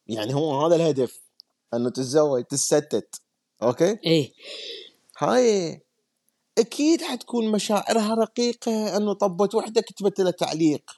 يعني 0.08 0.34
هو 0.36 0.66
هذا 0.66 0.76
الهدف 0.76 1.22
أنه 1.74 1.90
تتزوج 1.90 2.44
تتستت. 2.44 3.16
أوكي؟ 3.64 4.00
إيه 4.06 4.34
هاي 5.18 5.82
أكيد 6.58 7.02
حتكون 7.02 7.52
مشاعرها 7.52 8.16
رقيقة 8.16 8.98
إنه 8.98 9.14
طبت 9.14 9.56
وحدة 9.56 9.82
كتبت 9.82 10.20
لها 10.20 10.32
تعليق. 10.32 10.92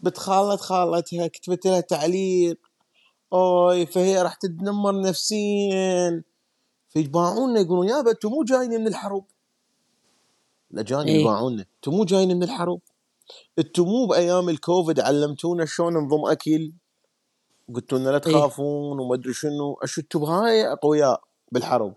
بتخالط 0.00 0.60
خالتها 0.60 1.26
كتبت 1.26 1.66
لها 1.66 1.80
تعليق. 1.80 2.58
أوي 3.32 3.86
فهي 3.86 4.22
راح 4.22 4.34
تتدمر 4.34 5.00
نفسيا. 5.00 6.22
فيجمعونا 6.88 7.60
يقولون 7.60 7.88
يابا 7.88 8.10
أنتم 8.10 8.28
مو 8.28 8.44
جايين 8.44 8.70
من 8.80 8.86
الحرب 8.86 9.24
الاجانب 10.74 11.08
إيه. 11.08 11.20
يجمعونا. 11.20 11.66
أنتم 11.76 11.92
مو 11.92 12.04
جايين 12.04 12.36
من 12.36 12.42
الحرب 12.42 12.80
أنتم 13.58 13.82
مو 13.82 14.06
بأيام 14.06 14.48
الكوفيد 14.48 15.00
علمتونا 15.00 15.64
شلون 15.64 15.94
نضم 15.94 16.26
أكل. 16.26 16.72
قلتوا 17.74 17.98
لنا 17.98 18.10
لا 18.10 18.18
تخافون 18.18 19.00
وما 19.00 19.14
أدري 19.14 19.32
شنو. 19.32 19.74
أشو 19.82 20.00
أنتم 20.00 20.20
بهاي 20.20 20.72
أقوياء 20.72 21.20
بالحرب؟ 21.52 21.94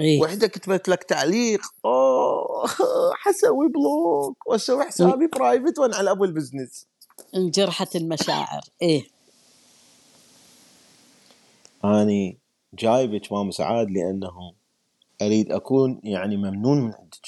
إيه. 0.00 0.20
وحده 0.20 0.46
كتبت 0.46 0.88
لك 0.88 1.04
تعليق. 1.04 1.60
أوه 1.84 2.66
حسوي 3.22 3.68
block 3.68 4.46
واسوي 4.46 4.84
حسابي 4.84 5.26
private 5.26 5.78
وأنا 5.78 5.96
على 5.96 6.10
أبو 6.10 6.24
ال 6.24 6.31
business 6.31 6.86
انجرحت 7.34 7.96
المشاعر. 7.96 8.60
إيه. 8.82 9.02
أني 11.84 12.38
جايبك 12.74 13.32
ماما 13.32 13.50
سعاد 13.50 13.90
لأنه 13.90 14.52
أريد 15.22 15.52
أكون 15.52 16.00
يعني 16.04 16.36
ممنون 16.36 16.80
من 16.80 16.92
عندك. 16.94 17.26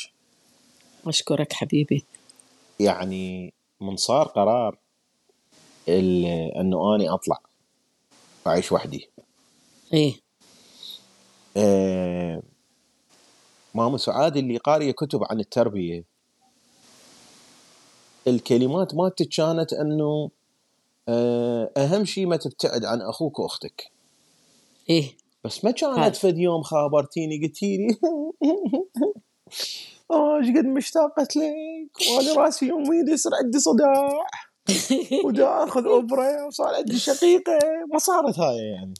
أشكرك 1.06 1.52
حبيبي. 1.52 2.04
يعني 2.80 3.52
من 3.80 3.96
صار 3.96 4.26
قرار 4.28 4.78
ال- 5.88 6.24
أنه 6.56 6.94
أني 6.96 7.08
أطلع 7.10 7.38
واعيش 8.46 8.72
وحدي. 8.72 9.08
إيه. 9.92 10.14
آه، 11.56 12.42
ماما 13.74 13.98
سعاد 13.98 14.36
اللي 14.36 14.56
قاريه 14.56 14.92
كتب 14.92 15.20
عن 15.30 15.40
التربية. 15.40 16.04
الكلمات 18.26 18.94
مالتك 18.94 19.28
كانت 19.28 19.72
إنه 19.72 20.30
آه، 21.08 21.70
أهم 21.76 22.04
شيء 22.04 22.26
ما 22.26 22.36
تبتعد 22.36 22.84
عن 22.84 23.00
أخوك 23.00 23.38
وأختك. 23.38 23.90
إيه. 24.90 25.16
بس 25.44 25.64
ما 25.64 25.70
كانت. 25.70 26.16
فد 26.16 26.38
يوم 26.38 26.62
خابرتيني 26.62 27.46
قلتي 27.46 27.76
لي 27.76 27.96
آه 30.10 30.38
إيش 30.38 30.48
قد 30.48 30.64
مشتاقت 30.64 31.36
لك 31.36 32.08
وأنا 32.16 32.34
راسي 32.34 32.66
يومي 32.66 33.12
يصير 33.12 33.32
عندي 33.34 33.58
صداع. 33.58 34.26
ودا 35.24 35.64
آخذ 35.64 35.86
أوبرا 35.86 36.46
وصار 36.46 36.74
عندي 36.74 36.98
شقيقة. 36.98 37.58
ما 37.92 37.98
صارت 37.98 38.38
هاي 38.38 38.56
يعني. 38.56 38.94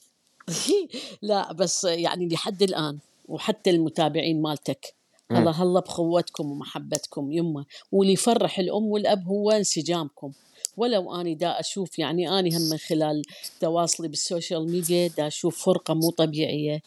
لا 1.23 1.53
بس 1.53 1.85
يعني 1.85 2.29
لحد 2.29 2.63
الآن. 2.63 2.99
وحتى 3.33 3.71
المتابعين 3.71 4.43
مالتك. 4.43 4.95
الله 5.31 5.51
هلا 5.51 5.81
بخوتكم 5.81 6.51
ومحبتكم. 6.51 7.33
يمه 7.33 7.65
واللي 7.93 8.13
يفرح 8.13 8.59
الأم 8.59 8.85
والأب 8.85 9.27
هو 9.27 9.51
انسجامكم. 9.51 10.33
ولو 10.77 11.15
أني 11.21 11.35
دا 11.35 11.61
أشوف 11.61 11.99
يعني 11.99 12.39
أني 12.39 12.57
هم 12.57 12.63
من 12.63 12.77
خلال 12.77 13.23
تواصلي 13.61 14.09
بالسوشيال 14.09 14.71
ميديا 14.71 15.09
دا 15.09 15.27
أشوف 15.27 15.65
فرقة 15.65 15.95
مو 15.95 16.11
طبيعية. 16.11 16.83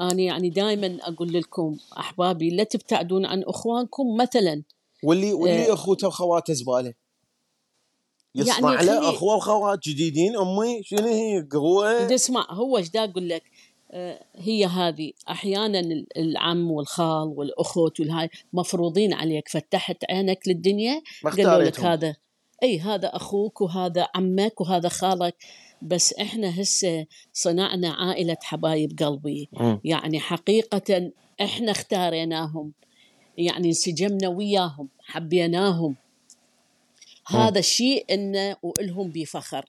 أني 0.00 0.24
يعني 0.24 0.50
دائما 0.50 0.98
أقول 1.02 1.32
لكم 1.32 1.76
أحبابي 1.98 2.50
لا 2.50 2.64
تبتعدون 2.64 3.26
عن 3.26 3.42
أخوانكم 3.42 4.16
مثلا. 4.16 4.62
واللي 5.02 5.32
واللي 5.32 5.70
آه. 5.70 5.74
أخوته 5.74 6.08
وخواته 6.08 6.52
زبالة. 6.52 6.94
يصنع 8.34 8.74
يعني 8.74 8.86
له 8.86 9.10
أخوه 9.10 9.36
وخوات 9.36 9.88
جديدين 9.88 10.36
أمي 10.36 10.82
شنو 10.82 11.08
هي؟ 11.08 11.40
بدي 12.04 12.14
اسمع 12.14 12.46
هو 12.50 12.76
إيش 12.76 12.90
دا 12.90 13.04
أقول 13.04 13.28
لك؟ 13.28 13.42
هي 14.36 14.66
هذه. 14.66 15.12
أحيانا 15.30 15.80
ال- 15.80 16.06
العم 16.18 16.70
والخال 16.70 17.28
والاخت 17.28 18.00
والهاي 18.00 18.28
مفروضين 18.52 19.12
عليك. 19.12 19.48
فتحت 19.48 19.96
عينك 20.10 20.48
للدنيا 20.48 21.02
قالوا 21.24 21.62
لك 21.62 21.80
هذا 21.80 22.16
إي 22.62 22.80
هذا 22.80 23.16
أخوك 23.16 23.60
وهذا 23.60 24.06
عمك 24.14 24.60
وهذا 24.60 24.88
خالك. 24.88 25.36
بس 25.82 26.12
إحنا 26.14 26.60
هسه 26.60 27.06
صنعنا 27.32 27.90
عائلة 27.90 28.36
حبايب 28.42 28.98
قلبي. 29.02 29.48
مم. 29.52 29.80
يعني 29.84 30.20
حقيقة 30.20 31.12
إحنا 31.40 31.70
اختاريناهم. 31.70 32.72
يعني 33.38 33.68
انسجمنا 33.68 34.28
وياهم 34.28 34.88
حبيناهم. 35.00 35.96
هذا 37.26 37.58
الشيء 37.58 38.04
إنه 38.10 38.56
وإلهم 38.62 39.10
بفخر. 39.10 39.64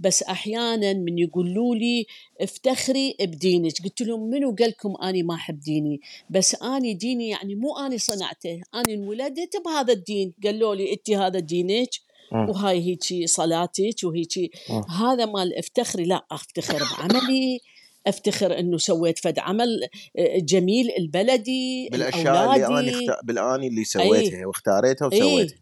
بس 0.00 0.22
أحيانا 0.22 0.92
من 0.92 1.18
يقولوا 1.18 1.74
لي 1.74 2.06
افتخري 2.40 3.16
بدينك. 3.20 3.82
قلت 3.84 4.02
لهم 4.02 4.30
منو 4.30 4.56
قال 4.58 4.68
لكم 4.68 4.96
أني 5.02 5.22
ما 5.22 5.34
أحب 5.34 5.60
ديني؟ 5.60 6.00
بس 6.30 6.62
أني 6.62 6.94
ديني 6.94 7.28
يعني 7.28 7.54
مو 7.54 7.78
أني 7.78 7.98
صنعته 7.98 8.60
أني 8.74 8.94
انولدت 8.94 9.56
بهذا 9.64 9.92
الدين. 9.92 10.32
قالوا 10.44 10.74
لي 10.74 10.92
انت 10.92 11.10
هذا 11.10 11.38
دينك. 11.38 11.90
وهاي 12.32 12.80
هيجي 12.80 13.26
صلاتك 13.26 14.04
وهيجي 14.04 14.50
مم. 14.70 14.82
هذا 14.82 15.26
مال 15.26 15.58
افتخري 15.58 16.04
لا 16.04 16.26
أفتخر 16.30 16.78
بعملي 16.78 17.60
أفتخر 18.06 18.58
إنه 18.58 18.78
سويت 18.78 19.18
فد 19.18 19.38
عمل 19.38 19.88
آه، 20.18 20.38
جميل 20.38 20.90
البلدي 20.98 21.88
بالأشياء 21.92 22.54
اللي 22.54 22.66
أنا 22.66 22.90
اخت... 22.90 23.24
بالاني 23.24 23.66
اللي 23.66 23.84
سويتها 23.84 24.46
واختاريتها 24.46 25.10
اي 25.12 25.22
وسويتها. 25.22 25.58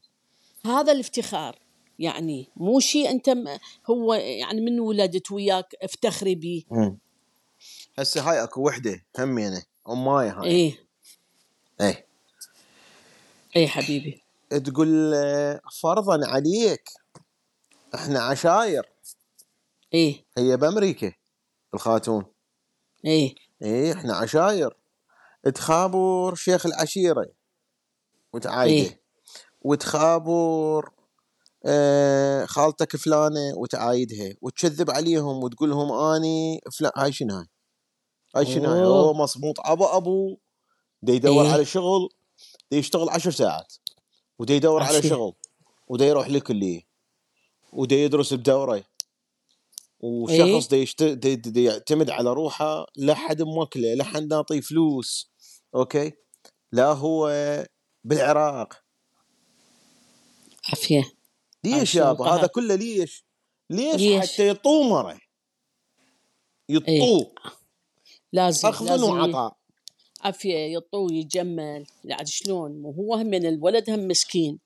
هذا 0.67 0.93
الافتخار. 0.93 1.59
يعني 1.99 2.49
مو 2.57 2.81
شيء 2.81 3.11
أنت 3.11 3.37
هو 3.91 4.15
يعني 4.15 4.61
من 4.61 4.81
ولدت 4.81 5.33
وياك 5.33 5.75
افتخري 5.83 6.35
به 6.35 6.65
مم. 6.71 6.99
هسه 7.99 8.31
هاي 8.31 8.43
أكو 8.43 8.67
وحدة 8.67 9.05
همينه 9.19 9.63
اماي 9.89 10.29
هاي. 10.29 10.47
إيه. 10.47 10.87
إيه. 11.81 12.07
إيه 13.57 13.67
حبيبي. 13.67 14.23
تقول 14.65 15.15
فرضا 15.83 16.27
عليك 16.27 16.85
إحنا 17.95 18.21
عشاير. 18.21 18.89
إيه. 19.95 20.25
هي 20.39 20.57
بأمريكا 20.57 21.13
الخاتون. 21.75 22.25
إيه. 23.05 23.35
إيه 23.63 23.93
إحنا 23.93 24.15
عشاير. 24.15 24.77
تخابر 25.55 26.35
شيخ 26.35 26.67
العشيرة 26.67 27.27
وتعايده 28.33 28.91
إيه. 28.91 29.01
وتخابر 29.63 30.91
خالتك 32.47 32.97
فلانة 32.97 33.55
وتعايدها 33.57 34.35
وتكذب 34.43 34.91
عليهم 34.91 35.45
وتقول 35.45 35.71
لهم 35.71 35.93
آني 35.93 36.61
فلان 36.79 36.93
هاي 36.97 37.13
شنو 37.13 37.35
هاي؟ 37.35 37.47
هاي 38.37 38.47
شنو 38.47 38.71
هاي؟ 38.71 38.85
هو 38.85 39.15
مصموط 39.15 39.61
أبو 39.61 39.85
أبو 39.85 40.37
دا 41.03 41.13
يدور 41.13 41.45
إيه. 41.45 41.53
على 41.53 41.65
شغل 41.65 42.09
دا 42.71 42.77
يشتغل 42.77 43.09
عشر 43.09 43.31
ساعات 43.31 43.73
ودا 44.39 44.55
يدور 44.55 44.83
على. 44.83 45.03
شغل 45.03 45.33
ودا 45.89 46.07
يروح 46.07 46.29
لكليه 46.29 46.83
ودا 47.73 47.97
يدرس 47.97 48.35
بدورة 48.35 48.85
وشخص. 50.01 50.69
دا, 50.69 51.15
دا, 51.15 51.35
دا 51.35 51.61
يعتمد 51.61 52.11
على 52.11 52.33
روحه 52.33 52.87
لا 52.97 53.15
حد 53.15 53.43
موكله 53.43 53.95
لا 53.95 54.05
حد 54.05 54.23
ناطيه 54.23 54.61
فلوس 54.61 55.33
أوكي 55.75 56.13
لا 56.73 56.93
هو 56.93 57.31
بالعراق 58.05 58.85
عافية 60.69 61.14
ليش 61.65 61.95
يابا. 61.95 62.25
هذا 62.25 62.47
كله 62.47 62.75
ليش؟ 62.75 63.25
ليش, 63.71 63.95
ليش؟ 63.95 64.33
حتى 64.33 64.49
يطومره 64.49 65.19
يطوه 66.69 66.89
إيه. 66.95 67.35
لازم 68.33 68.69
أخذ 68.69 69.05
وعطاء 69.05 69.57
عافية 70.21 70.59
يطو 70.77 71.09
يجمل. 71.11 71.87
يعني 72.05 72.27
شلون. 72.27 72.83
مو 72.83 72.91
هو 72.91 73.15
هم 73.15 73.27
من 73.27 73.47
الولد 73.47 73.91
هم 73.91 74.09
مسكين. 74.09 74.59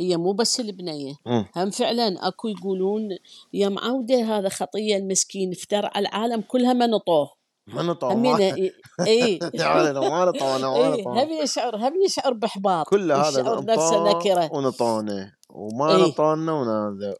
هي 0.00 0.16
مو 0.16 0.32
بس 0.32 0.60
البنية. 0.60 1.14
مم. 1.26 1.46
هم 1.56 1.70
فعلا 1.70 2.28
أكو 2.28 2.48
يقولون 2.48 3.08
يا 3.52 3.68
معوده 3.68 4.22
هذا 4.22 4.48
خطية 4.48 4.96
المسكين 4.96 5.52
افترى 5.52 5.90
على 5.94 6.08
العالم 6.08 6.40
كلها 6.40 6.72
ما 6.72 6.86
نطوه. 6.86 7.30
ما 7.66 7.82
نطوه 7.82 8.12
همين 8.12 8.32
ما 8.32 9.06
إي 9.06 9.38
تعال 9.38 9.86
أنا 9.96 10.00
ما 10.00 10.24
نطوه 10.24 10.56
أنا 10.56 10.68
ما 10.68 10.94
إي 10.94 11.00
نطوه. 11.00 11.22
هم 11.24 11.32
يشعر 11.42 11.76
هم 11.76 12.02
يشعر 12.04 12.32
باحباط 12.32 12.88
كل 12.88 13.12
هذا 13.12 13.28
يشعر 13.40 13.64
نفسه 13.64 14.08
نكرة. 14.08 14.50
ونطونه 14.52 15.32
وما 15.54 15.96
إيه. 15.96 16.06
نطونا 16.06 16.52
ونهذا 16.52 17.16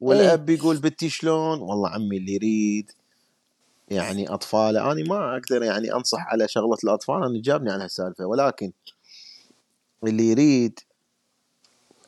والأب 0.00 0.50
يقول 0.50 0.76
بنتي 0.76 1.08
شلون؟ 1.08 1.60
والله 1.60 1.88
عمي 1.88 2.16
اللي 2.16 2.32
يريد. 2.34 2.92
يعني 3.88 4.28
أطفاله 4.28 4.92
أنا 4.92 5.04
ما 5.08 5.36
أقدر 5.36 5.62
يعني 5.62 5.94
أنصح 5.94 6.26
على 6.26 6.48
شغلة 6.48 6.78
الأطفال 6.84 7.24
أنا 7.24 7.42
جابني 7.42 7.70
عن 7.70 7.80
هالسالفة. 7.80 8.26
ولكن 8.26 8.72
اللي 10.04 10.30
يريد 10.30 10.80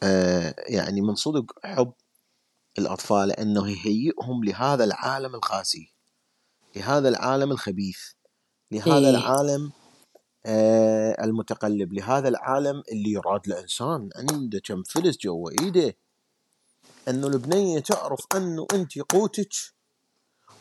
آه 0.03 0.55
يعني 0.69 1.01
من 1.01 1.15
صدق 1.15 1.45
حب 1.65 1.93
الأطفال 2.79 3.33
إنه 3.33 3.71
يهيئهم 3.71 4.45
لهذا 4.45 4.85
العالم 4.85 5.35
القاسي 5.35 5.93
لهذا 6.77 7.09
العالم 7.09 7.53
الخبيث 7.53 7.99
لهذا 8.73 8.99
إيه. 8.99 9.11
العالم 9.11 9.73
المتقلب 11.25 11.93
لهذا 11.93 12.29
العالم 12.29 12.83
اللي 12.93 13.13
يراد 13.13 13.49
له 13.49 13.61
إنسان. 13.61 14.09
عنده 14.17 14.61
كم 14.65 14.83
فلس 14.83 15.17
جوا 15.17 15.51
ايده 15.61 15.97
انه 17.09 17.27
البنية 17.27 17.81
تعرف 17.81 18.21
انه 18.37 18.67
أنت 18.75 18.99
قوتك 18.99 19.53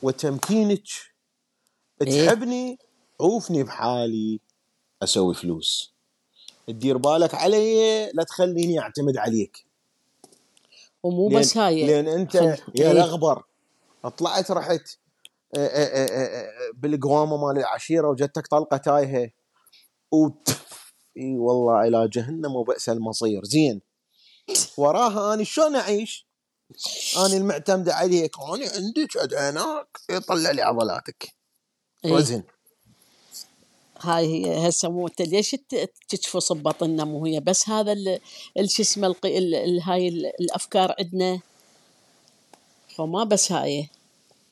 وتمكينك. 0.02 0.84
إيه. 2.02 2.26
تحبني 2.28 2.80
عوفني 3.22 3.64
بحالي. 3.64 4.40
أسوي 5.04 5.34
فلوس. 5.34 5.94
تدير 6.68 6.98
بالك 6.98 7.36
علي 7.36 8.12
لا 8.14 8.24
تخليني 8.24 8.80
أعتمد 8.80 9.18
عليك. 9.18 9.66
ومو 11.04 11.30
لأن, 11.30 11.40
بس 11.40 11.58
هاي 11.58 11.88
لأن 11.88 12.08
أنت 12.08 12.38
خل- 12.38 12.46
يا 12.46 12.58
إيه. 12.86 12.92
الأغبر 12.92 13.44
طلعت 14.18 14.52
رحت 14.52 14.98
آه، 15.58 15.68
آه، 15.68 16.06
آه، 16.06 16.26
آه، 16.38 16.50
بالقوامة 16.74 17.38
مال 17.38 17.58
العشيرة 17.58 18.08
وجدتك 18.10 18.48
طلقة 18.48 18.78
تايهة. 18.78 19.30
إي 21.18 21.38
والله 21.38 21.88
إلى 21.88 22.08
جهنم 22.14 22.56
وبئس 22.56 22.90
المصير. 22.90 23.44
زين. 23.44 23.82
وراها 24.78 25.34
اني 25.34 25.46
شلون 25.46 25.76
أعيش؟ 25.76 26.28
اني 27.18 27.38
المعتمده 27.38 27.96
عليك. 27.96 28.32
اني 28.54 28.68
عندك 28.68 29.18
ادعيناك 29.18 29.88
يطلع 30.10 30.52
لي 30.52 30.62
عضلاتك. 30.62 31.28
وزن. 32.06 32.44
هاي 34.00 34.26
هي 34.26 34.70
هسه 34.70 34.90
مو 34.90 35.08
انت 35.08 35.22
ليش 35.22 35.52
ت- 35.52 35.92
تجفص 36.10 36.54
ببطننا 36.54 37.04
مو 37.04 37.26
هي؟ 37.26 37.40
بس 37.40 37.70
هذا 37.70 38.20
شو 38.68 38.82
اسمه 38.84 39.16
هاي 39.84 40.08
ال- 40.08 40.26
الأفكار 40.40 40.96
عندنا. 41.00 41.40
فما 42.96 43.24
بس 43.24 43.52
هاي. 43.52 43.90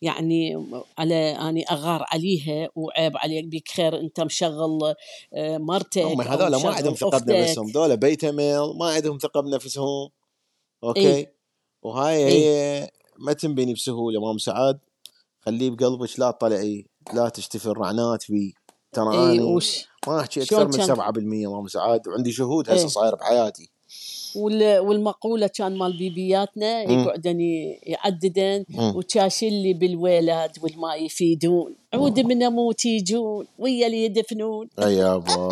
يعني 0.01 0.65
على 0.97 1.15
أني 1.15 1.63
أغار 1.63 2.05
عليها 2.11 2.69
وعيب 2.75 3.17
عليك 3.17 3.45
بيك 3.45 3.67
خير 3.67 3.99
أنت 3.99 4.21
مشغل 4.21 4.95
آه، 5.33 5.57
مرتك 5.57 6.01
هم 6.01 6.21
هذول 6.21 6.63
ما 6.63 6.69
عندهم 6.69 6.93
ثقة. 6.93 7.19
بنفسهم 7.19 7.67
ذولا 7.67 7.95
beta 7.95 8.31
male 8.31 8.77
ما 8.77 8.85
عندهم 8.85 9.17
ثقة 9.17 9.41
بنفسهم 9.41 10.09
أوكي 10.83 10.99
إيه. 10.99 11.35
وهاي 11.81 12.27
إيه. 12.27 12.29
هي 12.29 12.89
ما 13.19 13.33
تنبني 13.33 13.73
بسهولة 13.73 14.21
مام 14.21 14.37
سعاد 14.37 14.79
خليه 15.39 15.69
بقلبك 15.69 16.19
لا 16.19 16.31
تطلعي 16.31 16.85
لا 17.13 17.29
تشتفي 17.29 17.65
الرعنات 17.65 18.31
بي 18.31 18.55
ترى 18.93 19.13
اي 19.13 19.35
اني 19.35 19.43
وش 19.43 19.85
ما 20.07 20.19
أحكي 20.19 20.43
أكثر 20.43 20.65
من 20.67 20.71
كان؟ 20.71 20.95
7% 21.47 21.49
مام 21.49 21.67
سعاد 21.67 22.07
وعندي 22.07 22.31
شهود 22.31 22.69
هسه 22.69 22.81
إيه. 22.81 22.87
صاير 22.87 23.15
بحياتي 23.15 23.74
وال- 24.35 24.79
والمقولة 24.79 25.47
كان 25.47 25.77
مال 25.77 25.97
بيبياتنا. 25.97 26.81
يقعدن 26.81 27.39
يعددن 27.83 28.65
مم. 28.69 28.95
وشاشلي 28.95 29.73
بالولاد 29.73 30.51
والما 30.63 30.95
يفيدون. 30.95 31.75
عود 31.93 32.19
من 32.19 32.43
أموت 32.43 32.85
يجون 32.85 33.47
ويا 33.59 33.87
اللي 33.87 34.05
يدفنون. 34.05 34.69
اي 34.79 34.95
يابا. 34.95 35.49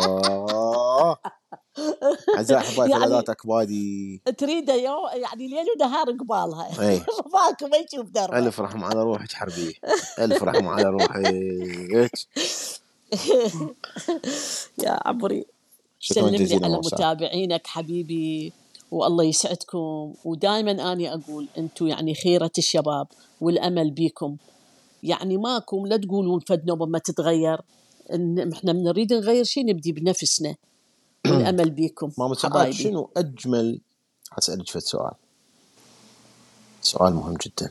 عزاء 2.36 2.58
أحبائي 2.58 2.90
يعني- 2.90 3.04
ثلاثات 3.04 3.30
اكبادي 3.30 4.20
تريده 4.38 4.74
يعني 4.74 5.48
ليل 5.48 5.66
ونهار 5.76 6.06
قبالها. 6.10 6.68
ماكو 7.32 7.66
ما 7.72 7.76
يشوف 7.76 8.10
دربه 8.10 8.38
ألف 8.38 8.60
رحمه 8.60 8.86
على 8.86 9.02
روحك 9.02 9.32
حربي. 9.32 9.74
ألف 10.18 10.42
رحمه 10.42 10.70
على 10.70 10.88
روحك. 10.88 11.34
يا 14.84 14.98
عمري. 15.04 15.44
شكرا 16.04 16.22
سلم 16.22 16.30
لي 16.30 16.44
جزيلا 16.44 16.66
على 16.66 16.76
متابعينك 16.76 17.66
حبيبي 17.66 18.52
والله 18.90 19.24
يسعدكم. 19.24 20.14
ودائما 20.24 20.92
اني 20.92 21.14
أقول 21.14 21.48
أنتم 21.58 21.86
يعني 21.86 22.14
خيرة 22.14 22.50
الشباب 22.58 23.06
والأمل 23.40 23.90
بيكم 23.90 24.36
يعني 25.02 25.36
ماكم 25.36 25.86
لا 25.86 25.96
تقولون 25.96 26.40
فد 26.40 26.66
نوبه 26.66 26.86
ما 26.86 26.98
تتغير. 26.98 27.60
إن 28.12 28.52
إحنا 28.52 28.72
بنريد 28.72 29.12
نغير 29.12 29.44
شيء 29.44 29.66
نبدي 29.66 29.92
بنفسنا. 29.92 30.54
والأمل 31.28 31.70
بيكم 31.70 32.12
ماما 32.18 32.34
سعاد 32.34 32.70
شنو 32.70 33.10
أجمل 33.16 33.80
اسالك 34.38 34.70
فد 34.70 34.80
سؤال. 34.80 35.14
سؤال 36.82 37.14
مهم 37.14 37.36
جدا. 37.46 37.70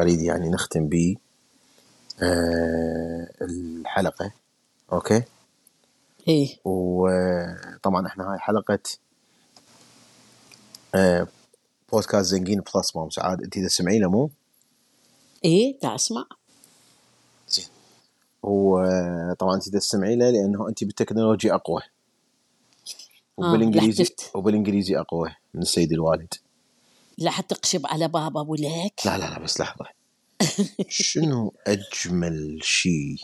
أريد 0.00 0.20
يعني 0.20 0.48
نختم 0.48 0.88
به 0.88 1.16
آه 2.22 3.28
الحلقة 3.42 4.32
أوكي؟ 4.92 5.22
إيه. 6.30 6.56
وطبعا 6.64 8.06
إحنا 8.06 8.32
هاي 8.32 8.38
حلقة 8.38 8.78
آه 10.94 11.28
بودكاست 11.92 12.30
زنقين 12.30 12.60
بلس 12.74 12.96
مام 12.96 13.10
سعاد 13.10 13.42
أنت 13.42 13.56
إذا 13.56 13.66
تسمعينه 13.66 14.10
مو؟ 14.10 14.30
إيه 15.44 15.78
دا 15.82 15.94
أسمع. 15.94 16.24
زين. 17.48 17.66
وطبعا 18.42 19.54
إنت 19.54 19.68
تستمعي 19.68 20.16
له 20.16 20.30
لأنه 20.30 20.68
أنت 20.68 20.84
بالتكنولوجيا 20.84 21.54
أقوى. 21.54 21.82
وبالإنجليزي 23.36 24.02
لحتفت. 24.02 24.30
وبالإنجليزي 24.34 24.98
أقوى 24.98 25.34
من 25.54 25.62
السيد 25.62 25.92
الوالد. 25.92 26.34
لا 27.18 27.30
حتقشب 27.30 27.86
على 27.86 28.08
بابا 28.08 28.40
ولك 28.40 29.00
لا 29.04 29.18
لا 29.18 29.30
لا 29.30 29.38
بس 29.38 29.60
لحظة. 29.60 29.86
شنو 30.88 31.52
أجمل 31.66 32.58
شيء 32.62 33.16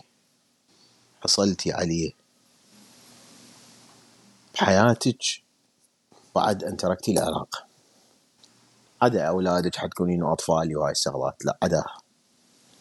حصلتي 1.20 1.72
عليه؟ 1.72 2.12
بحياتك 4.56 5.22
بعد 6.34 6.64
أن 6.64 6.76
تركتي 6.76 7.12
العراق. 7.12 7.66
عدا 9.02 9.22
أولادك 9.22 9.76
حتكونين 9.76 10.22
اطفالي 10.22 10.76
وهاي 10.76 10.92
الشغلات؟ 10.92 11.44
لا 11.44 11.58
عداها 11.62 11.98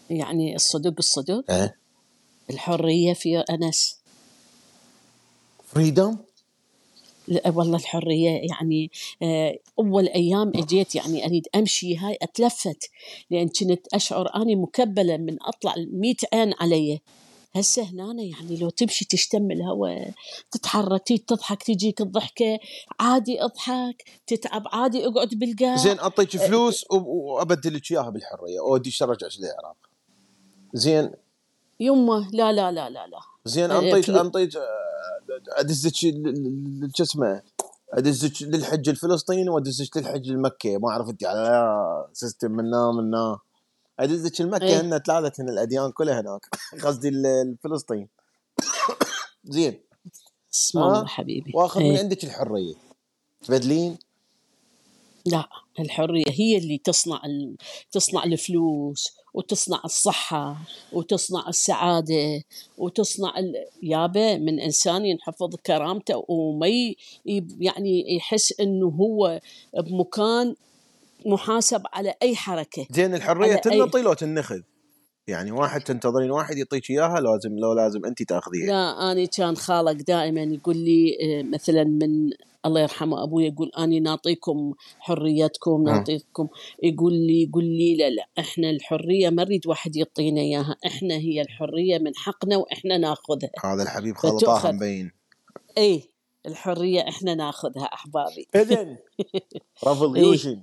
يعني 0.09 0.55
الصدق 0.55 0.93
الصدق 0.99 1.51
إيه. 1.51 1.77
الحرية 2.49 3.13
في 3.13 3.37
أنس. 3.37 3.99
فريدم 5.67 6.17
لا 7.27 7.49
والله 7.49 7.77
الحرية 7.77 8.41
يعني 8.49 8.91
آه، 9.23 9.59
أول 9.79 10.07
أيام 10.07 10.51
إجيت 10.55 10.95
يعني 10.95 11.25
أريد 11.25 11.47
أمشي 11.55 11.97
هاي 11.97 12.17
أتلفت 12.21 12.89
لأن 13.29 13.47
كنت 13.47 13.87
أشعر 13.93 14.35
أني 14.35 14.55
مكبلة 14.55 15.17
من 15.17 15.37
أطلع 15.41 15.73
مئة 15.77 16.15
عين 16.33 16.53
علي. 16.59 17.01
هسه 17.55 17.83
هنا 17.83 18.23
يعني 18.23 18.57
لو 18.57 18.69
تمشي 18.69 19.05
تشتم 19.05 19.51
الهواء 19.51 20.11
تتحرك 20.51 21.03
تيجي 21.07 21.23
تضحك 21.27 21.63
تجيك 21.63 22.01
الضحكة 22.01 22.59
عادي 22.99 23.43
أضحك 23.43 24.03
تتعب 24.27 24.63
عادي 24.71 25.07
أقعد 25.07 25.29
بالقاع 25.29 25.75
زين 25.75 25.99
أعطيك 25.99 26.37
فلوس 26.37 26.85
و- 26.91 26.95
وابدل 27.33 27.73
لك 27.75 27.91
إياها 27.91 28.09
بالحرية. 28.09 28.59
اوديك 28.59 29.01
ارجعك 29.03 29.31
للعراق 29.39 29.75
زين. 30.73 31.11
يمه. 31.79 32.29
لا 32.31 32.51
لا 32.51 32.71
لا 32.71 32.89
لا 32.89 33.07
لا. 33.07 33.19
زين 33.45 33.71
انطيك 33.71 34.05
فلو- 34.05 34.21
انطيك 34.21 34.55
آه، 34.55 34.61
أدزك 35.49 35.95
شو 35.95 37.03
اسمه؟ 37.03 37.41
أدزك 37.93 38.41
للحج 38.41 38.89
الفلسطيني 38.89 39.49
وأدزك 39.49 39.97
للحج 39.97 40.29
المكي. 40.29 40.77
ما 40.77 40.89
أعرف 40.89 41.09
أنت 41.09 41.23
على 41.23 42.07
system 42.13 42.51
منا 42.51 42.91
منا 42.91 43.39
ادزك 43.99 44.41
المكة 44.41 44.63
إيه. 44.63 44.81
هن 44.81 44.97
ثلاثة 44.97 45.43
هن 45.43 45.49
الأديان 45.49 45.91
كلها 45.91 46.21
هناك 46.21 46.41
قصدي 46.85 47.09
ال- 47.09 47.25
الفلسطين 47.25 48.07
زين 49.45 49.79
اسم 50.53 50.79
ها؟ 50.79 50.85
الله 50.87 51.05
حبيبي 51.05 51.51
واخذ 51.55 51.79
من 51.79 51.85
إيه. 51.91 51.99
عندك 51.99 52.23
الحرية 52.23 52.73
تبدلين 53.43 53.97
لا 55.25 55.47
الحرية 55.79 56.23
هي 56.29 56.57
اللي 56.57 56.77
تصنع 56.77 57.21
ال... 57.25 57.55
تصنع 57.91 58.23
الفلوس 58.23 59.07
وتصنع 59.33 59.81
الصحة 59.85 60.57
وتصنع 60.93 61.47
السعادة 61.49 62.43
وتصنع 62.77 63.39
ال... 63.39 63.53
يابا 63.83 64.37
من 64.37 64.59
إنسان 64.59 65.05
ينحفظ 65.05 65.55
كرامته 65.55 66.25
وما 66.27 66.67
يعني 67.59 68.15
يحس 68.15 68.59
إنه 68.59 68.87
هو 68.87 69.41
بمكان 69.77 70.55
محاسب 71.25 71.81
على 71.93 72.13
أي 72.21 72.35
حركة 72.35 72.85
زين 72.91 73.15
الحرية 73.15 73.55
تنطي 73.55 74.01
لو 74.01 74.13
تنخذ. 74.13 74.61
يعني 75.27 75.51
واحد 75.51 75.81
تنتظرين 75.81 76.31
واحد 76.31 76.57
يعطيك 76.57 76.89
إياها 76.89 77.19
لازم 77.19 77.59
لو 77.59 77.73
لازم 77.73 78.05
انت 78.05 78.23
تأخذيها. 78.23 78.67
لا 78.67 79.11
أنا 79.11 79.25
كان 79.25 79.55
خالك 79.55 79.95
دائما 79.95 80.41
يقول 80.41 80.77
لي 80.77 81.17
آه، 81.21 81.43
مثلا 81.43 81.83
من 81.83 82.29
الله 82.65 82.81
يرحمه 82.81 83.23
أبوي 83.23 83.45
يقول 83.45 83.71
أنا 83.77 83.99
نعطيكم 83.99 84.73
حريتكم 84.99 85.83
نعطيكم 85.83 86.47
يقول 86.83 87.13
لي 87.13 87.43
يقول 87.43 87.63
لي 87.63 87.95
لا 87.95 88.09
لا 88.09 88.27
إحنا 88.39 88.69
الحرية 88.69 89.29
ما 89.29 89.43
نريد 89.43 89.67
واحد 89.67 89.95
يعطينا 89.95 90.41
إياها 90.41 90.75
إحنا 90.85 91.15
هي 91.15 91.41
الحرية 91.41 91.97
من 91.97 92.15
حقنا 92.15 92.57
وإحنا 92.57 92.97
ناخذها. 92.97 93.51
هذا 93.63 93.83
الحبيب 93.83 94.15
خلطاها. 94.15 94.71
مبين. 94.71 95.11
إيه 95.77 96.01
الحرية 96.45 97.01
إحنا 97.09 97.35
ناخذها 97.35 97.83
أحبابي. 97.83 98.47
إذن 98.55 98.97
revolution 99.87 100.61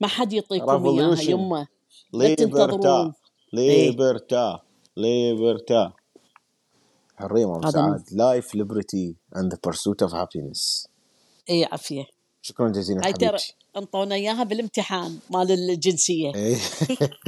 ما 0.00 0.08
حد 0.08 0.32
يعطيكم 0.32 0.66
Revolution. 0.66 1.28
يمه 1.28 1.66
la 2.12 2.24
libertà 2.24 2.66
تنتظرون. 2.66 3.12
libertà 3.52 4.60
libertà 4.96 5.92
حريه 7.16 7.56
هذا 7.64 7.70
سعاد 7.70 8.04
life 8.12 8.54
liberty 8.54 9.16
and 9.36 9.52
the 9.52 9.58
pursuit 9.64 10.02
of 10.02 10.14
happiness 10.14 10.88
إيه 11.48 11.66
عافية. 11.72 12.04
شكرا 12.42 12.68
جزيلا 12.68 13.04
حبيبتي. 13.04 13.54
أنطونا 13.76 14.14
إياها 14.14 14.42
بالامتحان 14.44 15.18
مال 15.30 15.52
الجنسية. 15.52 16.34
إيه. 16.34 16.56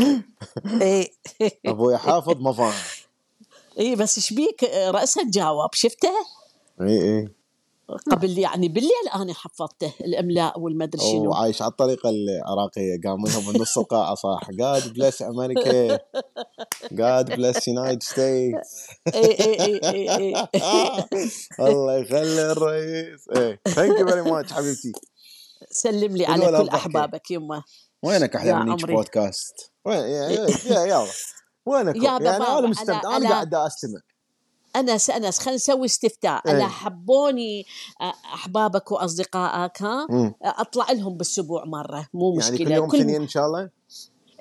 إيه. 0.82 1.08
أبوي 1.66 1.98
حافظ 1.98 2.40
ما 2.40 2.52
فاهم 2.52 2.82
إيه 3.78 3.96
بس 3.96 4.18
إيش 4.18 4.32
بيك؟ 4.32 4.64
راسك 4.74 5.26
جاوب 5.26 5.70
شفته؟ 5.74 6.12
اي 6.80 7.02
اي 7.02 7.28
قبل 8.11 8.38
يعني 8.38 8.68
بالليل 8.68 9.09
أنا 9.14 9.35
حفظته 9.35 9.92
الإملاء 10.01 10.61
والمدري 10.61 11.01
شنو. 11.03 11.31
وعايش 11.31 11.62
على 11.62 11.71
الطريقة 11.71 12.11
العراقية. 12.11 13.01
قام 13.05 13.23
منهم 13.23 13.53
بنص 13.53 13.79
القاعة 13.79 14.14
صح 14.14 14.51
God 14.51 14.92
bless 14.92 15.22
America 15.22 15.98
God 16.92 17.37
bless 17.37 17.68
United 17.68 18.03
States 18.03 18.87
إيه 19.14 19.40
إيه 19.40 19.90
إيه 19.92 20.49
إيه 20.55 21.29
الله 21.68 21.97
يخلي 21.99 22.53
الرئيس. 22.53 23.29
إيه 23.37 23.61
thank 23.68 23.98
you 23.98 24.07
very 24.07 24.22
much 24.22 24.53
حبيبتي. 24.53 24.92
سلم 25.71 26.16
لي 26.16 26.27
على 26.27 26.47
كل. 26.47 26.68
أحبابك 26.68 27.31
يمه 27.31 27.64
وينك 28.03 28.37
أحلى 28.37 28.55
من. 28.55 28.77
بودكاست؟ 28.77 29.73
وين؟ 29.85 29.99
يا 29.99 30.49
يا 30.66 31.07
وينك 31.66 31.97
يعني 31.97 32.37
أنا 32.37 32.61
مستمتع. 32.61 33.16
أنا 33.16 33.29
قاعد 33.31 33.55
أستمع. 33.55 34.01
انس 34.76 35.11
انس 35.11 35.38
خلينا 35.38 35.56
نسوي 35.56 35.85
استفتاء. 35.85 36.42
إيه. 36.46 36.52
أنا 36.52 36.68
حبوني 36.68 37.66
أحبابك 38.35 38.92
وأصدقائك 38.92 39.82
ها؟ 39.82 40.06
مم. 40.11 40.35
أطلع 40.42 40.92
لهم 40.92 41.12
بالاسبوع 41.12 41.64
مرة. 41.64 42.06
مو 42.14 42.38
يعني 42.40 42.52
مشكلة. 42.52 42.66
كل 42.66 42.72
يوم 42.72 42.87
اثنين 42.87 43.22
إن 43.22 43.28
شاء 43.28 43.46
الله؟ 43.46 43.70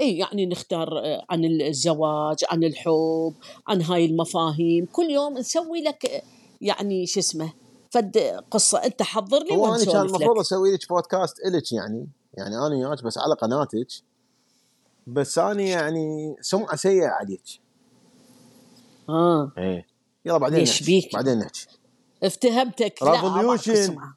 إي 0.01 0.17
يعني 0.17 0.45
نختار 0.45 0.99
آه، 0.99 1.25
عن 1.29 1.45
الزواج 1.45 2.37
عن 2.49 2.63
الحب 2.63 3.33
عن 3.67 3.81
هاي 3.81 4.05
المفاهيم. 4.05 4.85
كل 4.85 5.09
يوم 5.09 5.37
نسوي 5.37 5.81
لك 5.81 6.23
يعني 6.61 7.05
شو 7.05 7.19
اسمه 7.19 7.53
فد 7.89 8.17
قصة. 8.51 8.77
أنت 8.77 9.01
حضر 9.01 9.43
لي 9.43 9.55
هو 9.55 9.75
أنا 9.75 9.85
كان 9.85 10.01
المفروض 10.01 10.39
أسوي 10.39 10.73
لك 10.73 10.89
بودكاست 10.89 11.35
إلك 11.45 11.71
يعني. 11.71 12.07
يعني 12.33 12.55
أنا 12.55 12.87
وياك 12.87 13.03
بس 13.03 13.17
على 13.17 13.35
قناتك. 13.35 13.87
بس 15.07 15.37
أنا 15.37 15.61
يعني 15.61 16.35
سمعة 16.41 16.75
سيئة 16.75 17.07
عليك. 17.07 17.43
آه. 19.09 19.51
إيه. 19.57 19.90
يلا 20.25 20.37
بعدين 20.37 20.63
نحكي 20.63 20.83
بيك؟ 20.85 21.13
بعدين 21.13 21.39
نحكي 21.39 21.67
افتهمتك. 22.23 23.03
اسمع. 23.73 24.13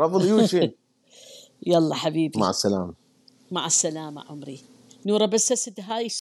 ريفوليوشن 0.00 0.70
يلا 1.66 1.94
حبيبي 1.94 2.40
مع 2.40 2.50
السلامة 2.50 2.94
مع 3.50 3.66
السلامة 3.66 4.24
عمري 4.30 4.60
نورة 5.06 5.26
بس 5.26 5.52
هسه 5.52 5.72
هاي 5.78 6.08